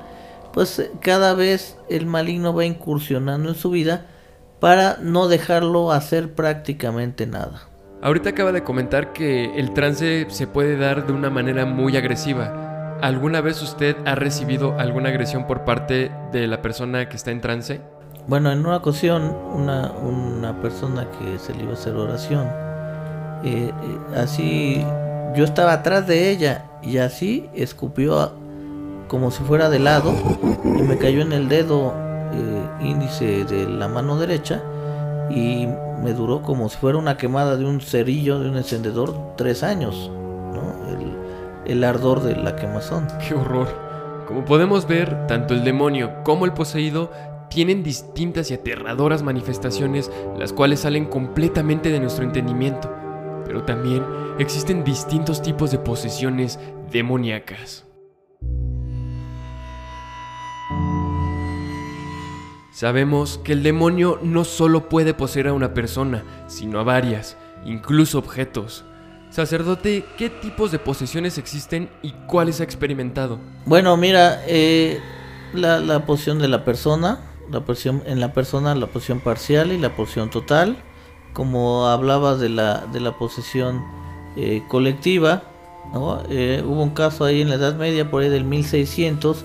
[0.52, 4.06] pues eh, cada vez el maligno va incursionando en su vida
[4.60, 7.62] para no dejarlo hacer prácticamente nada.
[8.02, 12.98] Ahorita acaba de comentar que el trance se puede dar de una manera muy agresiva.
[13.02, 17.40] ¿Alguna vez usted ha recibido alguna agresión por parte de la persona que está en
[17.40, 17.80] trance?
[18.26, 22.46] Bueno, en una ocasión, una, una persona que se le iba a hacer oración,
[23.42, 24.84] eh, eh, así
[25.34, 28.32] yo estaba atrás de ella y así escupió
[29.08, 30.12] como si fuera de lado
[30.64, 31.92] y me cayó en el dedo
[32.32, 34.62] eh, índice de la mano derecha
[35.30, 35.66] y
[36.02, 40.10] me duró como si fuera una quemada de un cerillo, de un encendedor, tres años,
[40.10, 40.88] ¿no?
[40.88, 43.06] el, el ardor de la quemazón.
[43.26, 43.68] ¡Qué horror!
[44.26, 47.10] Como podemos ver, tanto el demonio como el poseído
[47.48, 52.88] tienen distintas y aterradoras manifestaciones, las cuales salen completamente de nuestro entendimiento.
[53.50, 54.06] Pero también
[54.38, 56.60] existen distintos tipos de posesiones
[56.92, 57.84] demoníacas.
[62.70, 68.20] Sabemos que el demonio no solo puede poseer a una persona, sino a varias, incluso
[68.20, 68.84] objetos.
[69.30, 73.40] Sacerdote, ¿qué tipos de posesiones existen y cuáles ha experimentado?
[73.66, 75.00] Bueno, mira, eh,
[75.54, 77.18] la, la posición de la persona,
[77.50, 80.84] la posición, en la persona la posición parcial y la posición total.
[81.32, 83.84] Como hablabas de la, de la posesión
[84.36, 85.42] eh, colectiva.
[85.92, 86.22] ¿no?
[86.28, 89.44] Eh, hubo un caso ahí en la Edad Media, por ahí del 1600,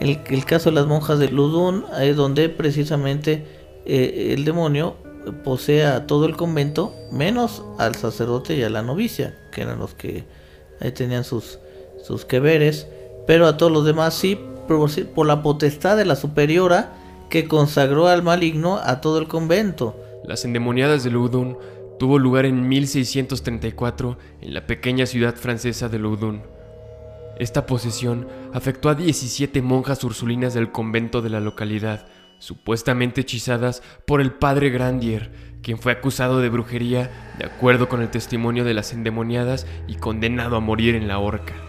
[0.00, 3.46] el, el caso de las monjas de Ludun, ahí donde precisamente
[3.86, 4.96] eh, el demonio
[5.44, 9.94] posee a todo el convento, menos al sacerdote y a la novicia, que eran los
[9.94, 10.24] que
[10.80, 11.58] ahí tenían sus,
[12.04, 12.26] sus
[13.26, 16.92] pero a todos los demás sí, por la potestad de la superiora
[17.30, 19.96] que consagró al maligno a todo el convento.
[20.26, 21.56] Las endemoniadas de Loudun
[21.98, 26.42] tuvo lugar en 1634 en la pequeña ciudad francesa de Loudun.
[27.38, 32.06] Esta posesión afectó a 17 monjas ursulinas del convento de la localidad,
[32.38, 35.30] supuestamente hechizadas por el padre Grandier,
[35.62, 40.56] quien fue acusado de brujería de acuerdo con el testimonio de las endemoniadas y condenado
[40.56, 41.65] a morir en la horca.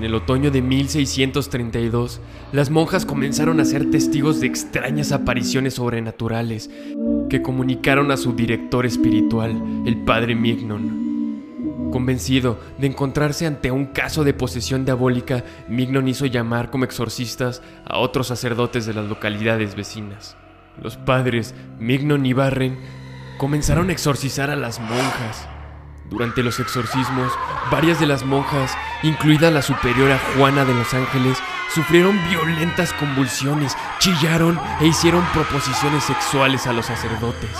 [0.00, 2.22] En el otoño de 1632,
[2.52, 6.70] las monjas comenzaron a ser testigos de extrañas apariciones sobrenaturales
[7.28, 11.90] que comunicaron a su director espiritual, el padre Mignon.
[11.92, 17.98] Convencido de encontrarse ante un caso de posesión diabólica, Mignon hizo llamar como exorcistas a
[17.98, 20.34] otros sacerdotes de las localidades vecinas.
[20.82, 22.78] Los padres Mignon y Barren
[23.36, 25.46] comenzaron a exorcizar a las monjas.
[26.10, 27.32] Durante los exorcismos,
[27.70, 31.38] varias de las monjas, incluida la superiora Juana de los Ángeles,
[31.72, 37.50] sufrieron violentas convulsiones, chillaron e hicieron proposiciones sexuales a los sacerdotes.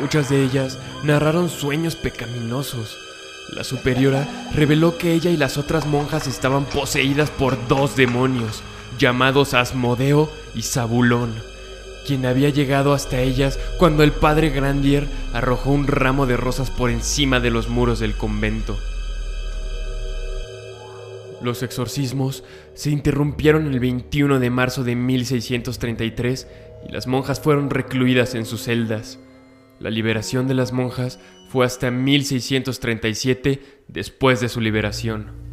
[0.00, 2.96] Muchas de ellas narraron sueños pecaminosos.
[3.54, 8.62] La superiora reveló que ella y las otras monjas estaban poseídas por dos demonios,
[8.98, 11.53] llamados Asmodeo y Zabulón
[12.06, 16.90] quien había llegado hasta ellas cuando el padre Grandier arrojó un ramo de rosas por
[16.90, 18.78] encima de los muros del convento.
[21.42, 22.42] Los exorcismos
[22.74, 26.48] se interrumpieron el 21 de marzo de 1633
[26.88, 29.18] y las monjas fueron recluidas en sus celdas.
[29.78, 31.18] La liberación de las monjas
[31.50, 35.43] fue hasta 1637 después de su liberación.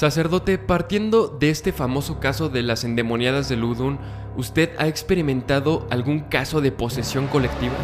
[0.00, 3.98] Sacerdote, partiendo de este famoso caso de las endemoniadas de Ludun,
[4.34, 7.74] ¿usted ha experimentado algún caso de posesión colectiva?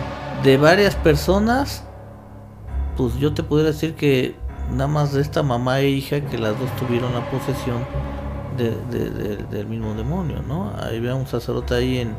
[0.42, 1.84] De varias personas,
[2.96, 4.34] pues yo te podría decir que
[4.70, 7.84] nada más de esta mamá e hija que las dos tuvieron la posesión
[8.56, 10.72] del mismo demonio, ¿no?
[10.80, 12.14] Ahí había un sacerdote ahí en,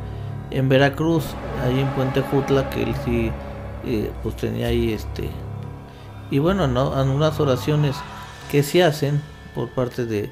[0.52, 1.26] en Veracruz,
[1.66, 3.32] ahí en Puente Jutla, que él sí,
[3.84, 5.28] eh, pues tenía ahí este...
[6.30, 7.02] Y bueno, ¿no?
[7.02, 7.95] en unas oraciones
[8.52, 9.24] que se hacen,
[9.58, 10.30] por parte de,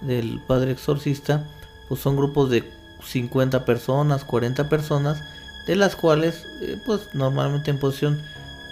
[0.00, 1.46] del padre exorcista,
[1.90, 2.64] pues son grupos de
[3.04, 5.22] 50 personas, 40 personas,
[5.66, 8.18] de las cuales, eh, pues normalmente en posición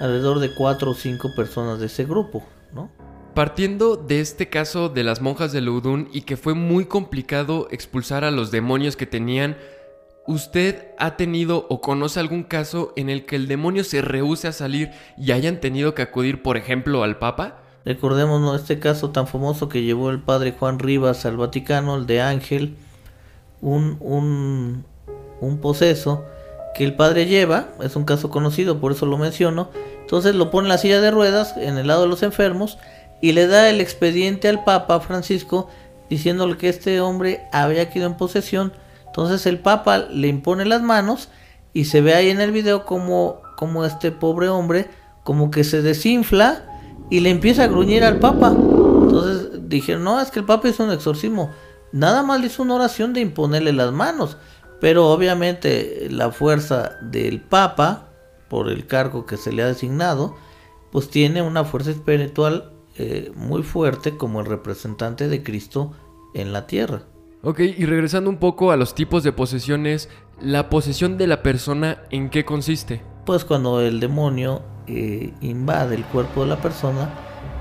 [0.00, 2.42] alrededor de 4 o 5 personas de ese grupo,
[2.72, 2.90] ¿no?
[3.34, 8.24] Partiendo de este caso de las monjas de Loudun y que fue muy complicado expulsar
[8.24, 9.58] a los demonios que tenían,
[10.26, 14.52] ¿usted ha tenido o conoce algún caso en el que el demonio se rehúse a
[14.52, 17.60] salir y hayan tenido que acudir, por ejemplo, al Papa?
[17.84, 22.20] Recordemos este caso tan famoso que llevó el padre Juan Rivas al Vaticano, el de
[22.20, 22.76] Ángel,
[23.62, 24.84] un, un,
[25.40, 26.24] un poseso
[26.74, 29.70] que el padre lleva, es un caso conocido, por eso lo menciono.
[30.00, 32.78] Entonces lo pone en la silla de ruedas, en el lado de los enfermos,
[33.22, 35.68] y le da el expediente al Papa Francisco
[36.08, 38.72] diciéndole que este hombre había quedado en posesión.
[39.06, 41.28] Entonces el Papa le impone las manos
[41.72, 44.88] y se ve ahí en el video como, como este pobre hombre
[45.22, 46.64] como que se desinfla
[47.08, 48.48] y le empieza a gruñir al Papa.
[48.48, 51.50] Entonces dijeron, no, es que el Papa hizo un exorcismo.
[51.92, 54.36] Nada más le hizo una oración de imponerle las manos.
[54.80, 58.08] Pero obviamente la fuerza del Papa,
[58.48, 60.36] por el cargo que se le ha designado,
[60.90, 65.92] pues tiene una fuerza espiritual eh, muy fuerte como el representante de Cristo
[66.34, 67.02] en la tierra.
[67.42, 70.08] Ok, y regresando un poco a los tipos de posesiones,
[70.42, 73.02] ¿la posesión de la persona en qué consiste?
[73.24, 77.10] Pues cuando el demonio eh, invade el cuerpo de la persona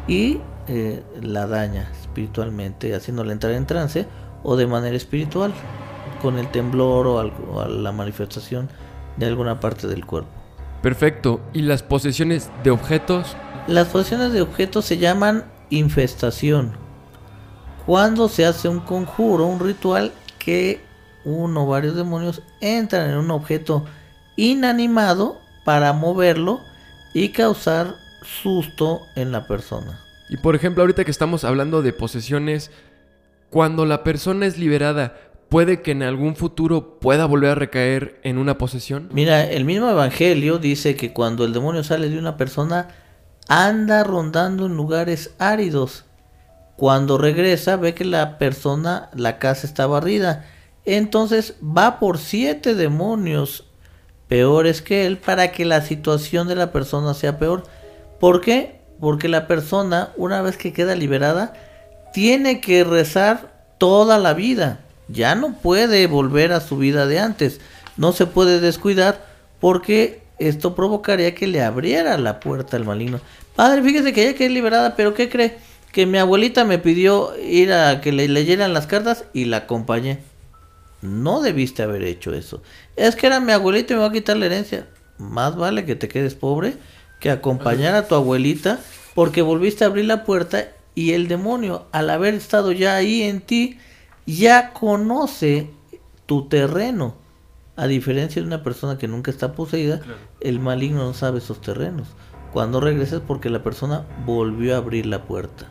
[0.08, 4.08] y eh, la daña espiritualmente, haciéndola entrar en trance
[4.44, 5.54] o de manera espiritual,
[6.22, 8.70] con el temblor o, algo, la manifestación
[9.18, 10.30] de alguna parte del cuerpo.
[10.82, 11.42] Perfecto.
[11.54, 13.36] ¿Y las posesiones de objetos?
[13.68, 16.72] Las posesiones de objetos se llaman infestación.
[17.86, 20.82] Cuando se hace un conjuro, un ritual que
[21.26, 23.86] uno o varios demonios entran en un objeto
[24.36, 26.62] inanimado para moverlo
[27.14, 30.00] y causar susto en la persona.
[30.30, 32.72] Y por ejemplo, ahorita que estamos hablando de posesiones,
[33.50, 35.16] cuando la persona es liberada,
[35.50, 39.10] ¿puede que en algún futuro pueda volver a recaer en una posesión?
[39.12, 42.90] Mira, el mismo Evangelio dice que cuando el demonio sale de una persona,
[43.48, 46.06] anda rondando en lugares áridos,
[46.76, 50.46] Cuando regresa ve que la persona, la casa está barrida.
[50.86, 53.69] Entonces va por siete demonios
[54.30, 57.64] peores que él para que la situación de la persona sea peor.
[58.20, 58.80] ¿Por qué?
[59.02, 61.54] Porque la persona, una vez que queda liberada,
[62.14, 64.80] tiene que rezar toda la vida.
[65.10, 67.60] Ya no puede volver a su vida de antes.
[67.98, 69.26] No se puede descuidar
[69.60, 73.20] porque esto provocaría que le abriera la puerta al maligno.
[73.56, 75.58] Padre, fíjese que ya quedé liberada, pero ¿qué cree?
[75.92, 80.20] Que mi abuelita me pidió ir a que le leyeran las cartas y la acompañé.
[81.02, 82.62] No debiste haber hecho eso.
[82.96, 84.88] Es que era mi abuelita y me va a quitar la herencia.
[85.18, 86.76] Más vale que te quedes pobre
[87.20, 88.80] que acompañar a tu abuelita
[89.16, 93.42] porque volviste a abrir la puerta y el demonio, al haber estado ya ahí en
[93.42, 93.78] ti,
[94.26, 95.70] ya conoce
[96.26, 97.16] tu terreno.
[97.76, 100.02] A diferencia de una persona que nunca está poseída,
[100.42, 102.10] el maligno no sabe esos terrenos.
[102.52, 105.68] Cuando regresas porque la persona volvió a abrir la puerta.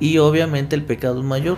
[0.00, 1.56] Y obviamente el pecado es mayor.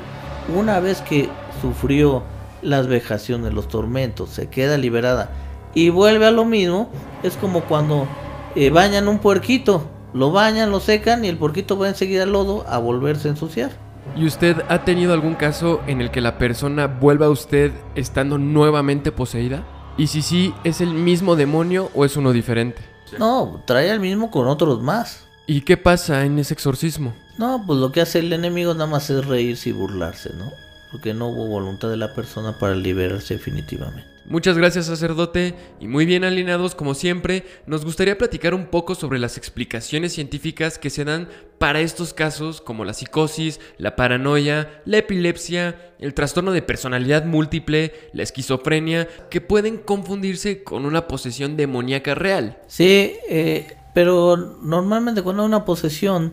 [0.55, 1.31] Una vez que
[1.63, 2.23] sufrió
[2.63, 5.31] las vejaciones, los tormentos, se queda liberada
[5.77, 6.89] y vuelve a lo mismo,
[7.23, 8.09] es como cuando
[8.55, 12.65] eh, bañan un puerquito, lo bañan, lo secan y el puerquito va enseguida al lodo
[12.67, 13.73] a volverse a ensuciar.
[14.17, 18.39] ¿Y usted ha tenido algún caso en el que la persona vuelva a usted estando
[18.39, 19.67] nuevamente poseída?
[19.99, 22.81] Y si sí, ¿es el mismo demonio o es uno diferente?
[23.19, 25.27] No, trae al mismo con otros más.
[25.47, 27.13] ¿Y qué pasa en ese exorcismo?
[27.37, 30.51] No, pues lo que hace el enemigo nada más es reírse y burlarse, ¿no?
[30.97, 34.09] Porque no hubo voluntad de la persona para liberarse definitivamente.
[34.25, 39.19] Muchas gracias sacerdote y muy bien alineados como siempre, nos gustaría platicar un poco sobre
[39.19, 41.29] las explicaciones científicas que se dan
[41.59, 47.93] para estos casos como la psicosis, la paranoia, la epilepsia, el trastorno de personalidad múltiple,
[48.15, 52.57] la esquizofrenia, que pueden confundirse con una posesión demoníaca real.
[52.69, 56.33] Sí, eh, pero normalmente cuando hay una posesión,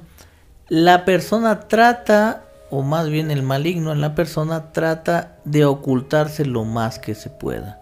[0.70, 2.46] la persona trata
[2.76, 7.30] o más bien el maligno en la persona trata de ocultarse lo más que se
[7.30, 7.80] pueda.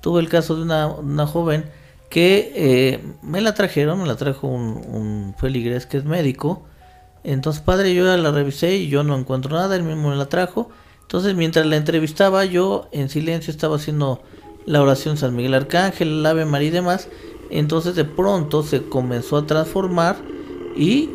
[0.00, 1.66] Tuve el caso de una, joven
[2.10, 6.64] que eh, me la trajeron, me la trajo un, un feligres que es médico.
[7.22, 10.26] Entonces, padre, yo ya la revisé y yo no encuentro nada, él mismo me la
[10.26, 10.68] trajo.
[11.02, 14.20] Entonces, mientras la entrevistaba, yo en silencio estaba haciendo
[14.66, 17.08] la oración San Miguel Arcángel, el Ave María y demás.
[17.50, 20.16] Entonces, de pronto se comenzó a transformar
[20.76, 21.08] y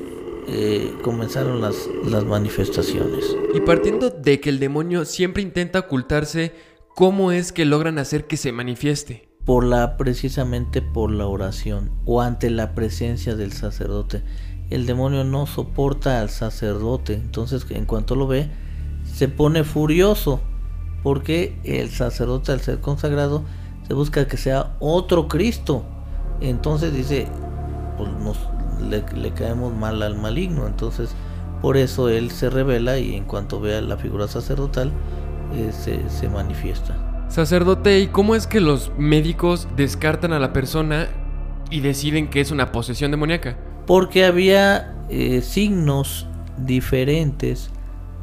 [0.51, 3.37] eh, comenzaron las, las manifestaciones.
[3.53, 6.53] Y partiendo de que el demonio siempre intenta ocultarse,
[6.95, 9.29] ¿cómo es que logran hacer que se manifieste?
[9.45, 14.23] Por la, precisamente por la oración o ante la presencia del sacerdote.
[14.71, 18.49] El demonio no soporta al sacerdote, entonces en cuanto lo ve,
[19.05, 20.41] se pone furioso,
[21.03, 23.43] porque el sacerdote al ser consagrado
[23.87, 25.85] se busca que sea otro Cristo.
[26.41, 27.27] Entonces dice,
[27.97, 28.37] pues nos,
[28.79, 30.67] le, caemos mal al maligno.
[30.67, 31.15] Entonces,
[31.61, 34.91] por eso él se revela y en cuanto vea la figura sacerdotal,
[35.53, 36.95] eh, se, se, manifiesta.
[37.27, 41.07] Sacerdote, ¿y cómo es que los médicos descartan a la persona
[41.69, 43.57] y deciden que es una posesión demoníaca?
[43.85, 46.27] Porque había eh, signos
[46.57, 47.71] diferentes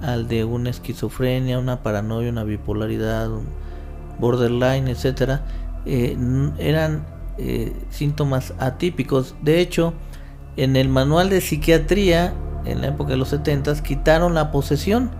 [0.02, 3.46] al de una esquizofrenia, una paranoia, una bipolaridad, un
[4.18, 5.44] borderline, etcétera,
[5.84, 6.16] eh,
[6.58, 7.04] eran
[7.90, 9.34] síntomas atípicos.
[9.42, 9.92] De hecho,
[10.56, 12.34] en el manual de psiquiatría,
[12.64, 15.10] en la época de los 70, quitaron la posesión.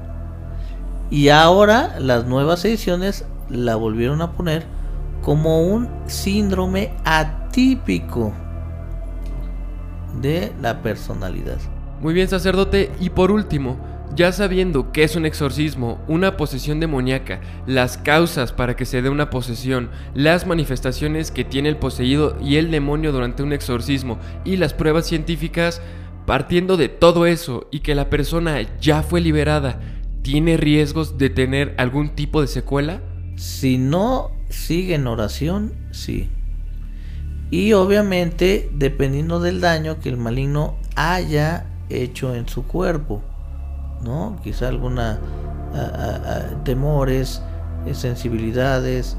[1.11, 4.65] Y ahora las nuevas ediciones la volvieron a poner
[5.23, 8.33] como un síndrome atípico
[10.21, 11.59] de la personalidad.
[12.01, 12.91] Muy bien, sacerdote.
[13.01, 13.77] Y por último,
[14.17, 19.11] ya sabiendo que es un exorcismo, una posesión demoníaca, las causas para que se dé
[19.11, 24.57] una posesión, las manifestaciones que tiene el poseído y el demonio durante un exorcismo y
[24.57, 25.83] las pruebas científicas,
[26.25, 29.81] partiendo de todo eso y que la persona ya fue liberada,
[30.23, 33.03] ¿tiene riesgos de tener algún tipo de secuela?
[33.37, 36.31] Si no sigue en oración, sí.
[37.51, 43.23] Y obviamente dependiendo del daño que el maligno haya hecho en su cuerpo.
[44.07, 44.37] ¿No?
[44.43, 45.21] Quizá alguna
[46.65, 47.43] temores,
[47.87, 49.17] eh, sensibilidades,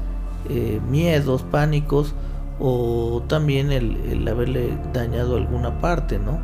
[0.48, 2.14] eh, miedos, pánicos
[2.58, 6.40] o también el, haberle dañado alguna parte, ¿no?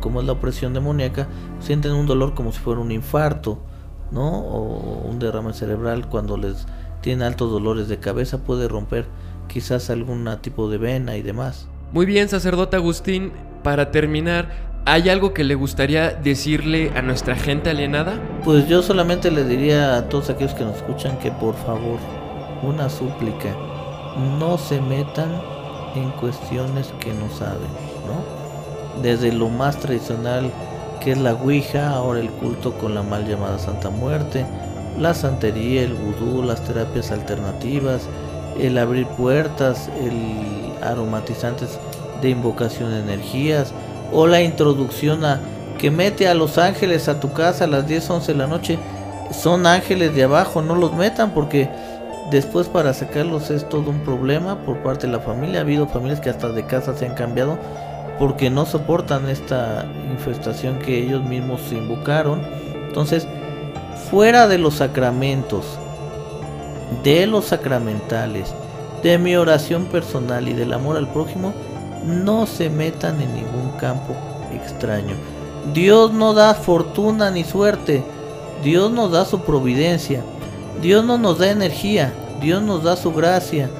[0.00, 1.28] Como es la opresión demoníaca,
[1.60, 3.58] sienten un dolor como si fuera un infarto,
[4.10, 4.40] ¿no?
[4.40, 6.66] O un derrame cerebral cuando les
[7.02, 9.06] tienen altos dolores de cabeza puede romper
[9.48, 11.68] quizás algún tipo de vena y demás.
[11.92, 13.32] Muy bien, sacerdote Agustín,
[13.62, 14.50] para terminar,
[14.84, 18.18] ¿Hay algo que le gustaría decirle a nuestra gente alienada?
[18.42, 22.00] Pues yo solamente le diría a todos aquellos que nos escuchan que por favor,
[22.64, 23.54] una súplica,
[24.40, 25.40] no se metan
[25.94, 27.68] en cuestiones que no saben,
[28.08, 29.02] ¿no?
[29.02, 30.50] Desde lo más tradicional
[31.00, 34.44] que es la Ouija, ahora el culto con la mal llamada Santa Muerte,
[34.98, 38.08] la santería, el vudú, las terapias alternativas,
[38.58, 41.78] el abrir puertas, el aromatizantes
[42.20, 43.72] de invocación de energías
[44.12, 45.40] o la introducción a
[45.78, 48.78] que mete a los ángeles a tu casa a las 10, 11 de la noche.
[49.32, 51.68] Son ángeles de abajo, no los metan porque
[52.30, 55.58] después para sacarlos es todo un problema por parte de la familia.
[55.58, 57.58] Ha habido familias que hasta de casa se han cambiado
[58.18, 62.42] porque no soportan esta infestación que ellos mismos invocaron.
[62.86, 63.26] Entonces,
[64.10, 65.64] fuera de los sacramentos,
[67.02, 68.54] de los sacramentales,
[69.02, 71.52] de mi oración personal y del amor al prójimo,
[72.04, 74.14] no se metan en ningún campo
[74.52, 75.14] extraño.
[75.72, 78.02] Dios no da fortuna ni suerte,
[78.62, 80.22] Dios nos da su providencia,
[80.80, 83.70] Dios no nos da energía, Dios nos da su gracia,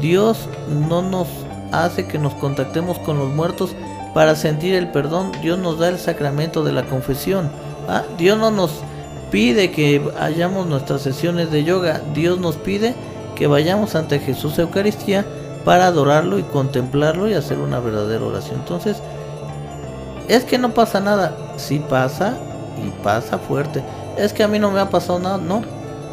[0.00, 0.48] Dios
[0.88, 1.28] no nos
[1.72, 3.74] hace que nos contactemos con los muertos
[4.14, 7.50] para sentir el perdón, Dios nos da el sacramento de la confesión,
[7.88, 8.02] ¿ah?
[8.16, 8.70] Dios no nos
[9.30, 12.94] pide que hayamos nuestras sesiones de yoga, Dios nos pide
[13.34, 15.26] que vayamos ante Jesús Eucaristía
[15.66, 18.60] para adorarlo y contemplarlo y hacer una verdadera oración.
[18.60, 18.98] Entonces,
[20.28, 22.34] es que no pasa nada, sí pasa
[22.80, 23.82] y pasa fuerte.
[24.16, 25.62] Es que a mí no me ha pasado nada, no,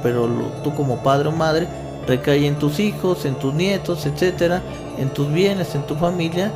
[0.01, 0.27] pero
[0.63, 1.67] tú como padre o madre
[2.07, 4.63] recae en tus hijos, en tus nietos, etcétera,
[4.97, 6.51] en tus bienes, en tu familia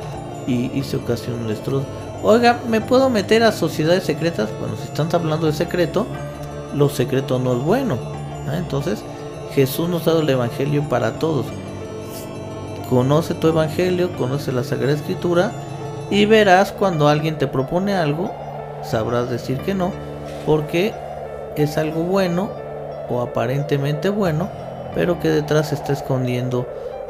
[0.47, 1.85] y, se ocasiona un destrozo.
[2.23, 4.49] Oiga, ¿me puedo meter a sociedades secretas?
[4.59, 6.07] Bueno, si están hablando de secreto,
[6.73, 7.99] lo secreto no es bueno.
[8.51, 9.03] Entonces,
[9.53, 11.45] Jesús nos ha dado el Evangelio para todos.
[12.89, 15.51] Conoce tu Evangelio, conoce la Sagrada Escritura
[16.09, 18.31] y verás cuando alguien te propone algo,
[18.81, 19.91] sabrás decir que no,
[20.45, 20.93] porque
[21.57, 22.49] es algo bueno
[23.09, 24.49] o aparentemente bueno,
[24.95, 26.67] pero que detrás está escondiendo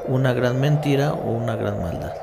[0.07, 2.13] una gran mentira o una gran maldad.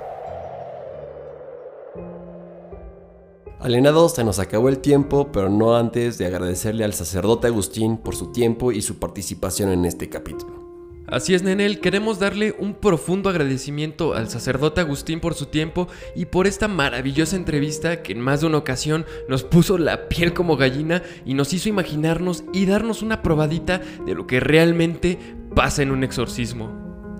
[3.60, 8.14] Alienados, se nos acabó el tiempo, pero no antes de agradecerle al sacerdote Agustín por
[8.14, 10.63] su tiempo y su participación en este capítulo.
[11.06, 15.86] Así es, Nenel, queremos darle un profundo agradecimiento al sacerdote Agustín por su tiempo
[16.16, 20.32] y por esta maravillosa entrevista que en más de una ocasión nos puso la piel
[20.32, 25.18] como gallina y nos hizo imaginarnos y darnos una probadita de lo que realmente
[25.54, 26.70] pasa en un exorcismo.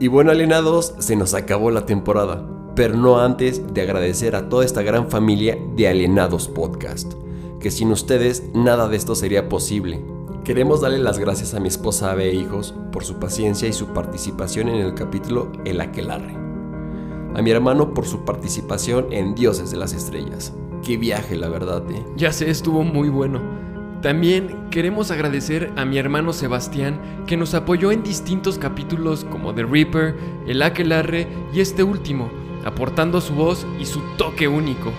[0.01, 2.43] Y bueno, alienados, se nos acabó la temporada,
[2.74, 7.12] pero no antes de agradecer a toda esta gran familia de Alienados Podcast,
[7.61, 10.14] que sin ustedes nada de esto sería posible.
[10.45, 13.95] Queremos darle las gracias a mi esposa Ave e hijos por su paciencia y su
[13.95, 16.37] participación en el capítulo El Aquelarre.
[17.35, 20.53] A mi hermano por su participación en Dioses de las Estrellas.
[20.85, 22.05] Qué viaje, la verdad, ¿eh?
[22.16, 23.41] Ya sé, estuvo muy bueno.
[24.03, 29.62] También queremos agradecer a mi hermano Sebastián que nos apoyó en distintos capítulos como The
[29.62, 30.15] Reaper,
[30.47, 32.29] El Aquelarre y este último,
[32.66, 34.93] aportando su voz y su toque único.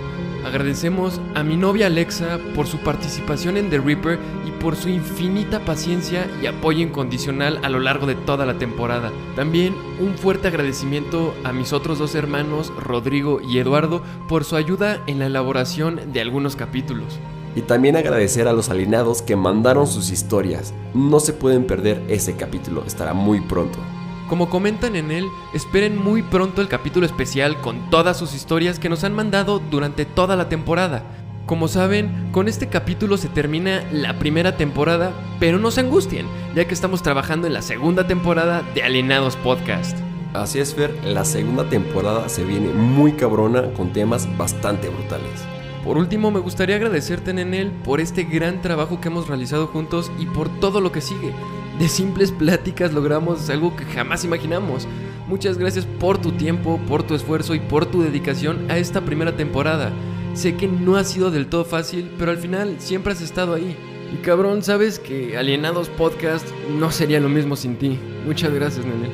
[0.45, 5.65] Agradecemos a mi novia Alexa por su participación en The Reaper y por su infinita
[5.65, 9.11] paciencia y apoyo incondicional a lo largo de toda la temporada.
[9.35, 15.01] También un fuerte agradecimiento a mis otros dos hermanos, Rodrigo y Eduardo, por su ayuda
[15.07, 17.19] en la elaboración de algunos capítulos.
[17.55, 20.75] Y también agradecer a los alienados que mandaron sus historias.
[20.93, 23.79] No se pueden perder ese capítulo, estará muy pronto.
[24.27, 28.89] Como comentan en él, esperen muy pronto el capítulo especial con todas sus historias que
[28.89, 31.03] nos han mandado durante toda la temporada.
[31.45, 36.25] Como saben, con este capítulo se termina la primera temporada, pero no se angustien,
[36.55, 39.95] ya que estamos trabajando en la segunda temporada de Alienados Podcast.
[40.33, 45.45] Así es, Fer, la segunda temporada se viene muy cabrona con temas bastante brutales.
[45.83, 50.25] Por último, me gustaría agradecerte, Nenel, por este gran trabajo que hemos realizado juntos y
[50.25, 51.31] por todo lo que sigue.
[51.79, 54.87] De simples pláticas logramos algo que jamás imaginamos.
[55.27, 59.35] Muchas gracias por tu tiempo, por tu esfuerzo y por tu dedicación a esta primera
[59.35, 59.91] temporada.
[60.33, 63.75] Sé que no ha sido del todo fácil, pero al final siempre has estado ahí.
[64.13, 66.47] Y cabrón, sabes que Alienados Podcast
[66.79, 67.99] no sería lo mismo sin ti.
[68.25, 69.11] Muchas gracias, Nenel.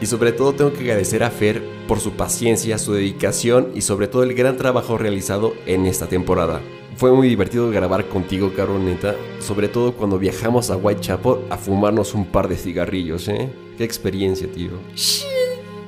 [0.00, 4.08] Y sobre todo tengo que agradecer a Fer por su paciencia, su dedicación y sobre
[4.08, 6.60] todo el gran trabajo realizado en esta temporada.
[7.02, 9.16] Fue muy divertido grabar contigo, Caro, neta.
[9.40, 13.50] Sobre todo cuando viajamos a Whitechapel a fumarnos un par de cigarrillos, ¿eh?
[13.76, 14.70] Qué experiencia, tío.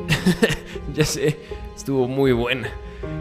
[0.93, 1.39] ya sé,
[1.77, 2.69] estuvo muy buena.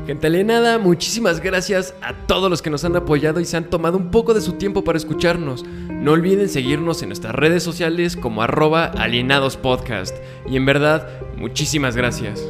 [0.08, 4.00] Gente alienada, muchísimas gracias a todos los que nos han apoyado y se han tomado
[4.00, 5.64] un poco de su tiempo para escucharnos.
[5.64, 10.18] No olviden seguirnos en nuestras redes sociales como arroba alienadospodcast.
[10.50, 12.42] Y en verdad, muchísimas gracias.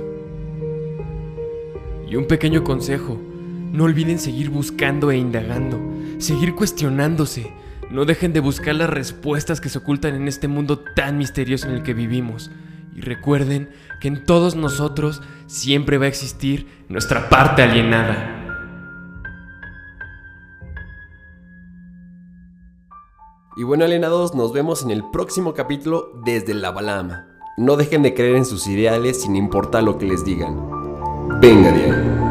[2.07, 3.19] Y un pequeño consejo.
[3.73, 5.81] No olviden seguir buscando e indagando,
[6.19, 7.51] seguir cuestionándose.
[7.89, 11.73] No dejen de buscar las respuestas que se ocultan en este mundo tan misterioso en
[11.73, 12.51] el que vivimos.
[12.95, 18.43] Y recuerden que en todos nosotros siempre va a existir nuestra parte alienada.
[23.57, 27.27] Y bueno, alienados, nos vemos en el próximo capítulo desde la Balama.
[27.57, 30.59] No dejen de creer en sus ideales sin importar lo que les digan.
[31.41, 32.22] Venga ahí.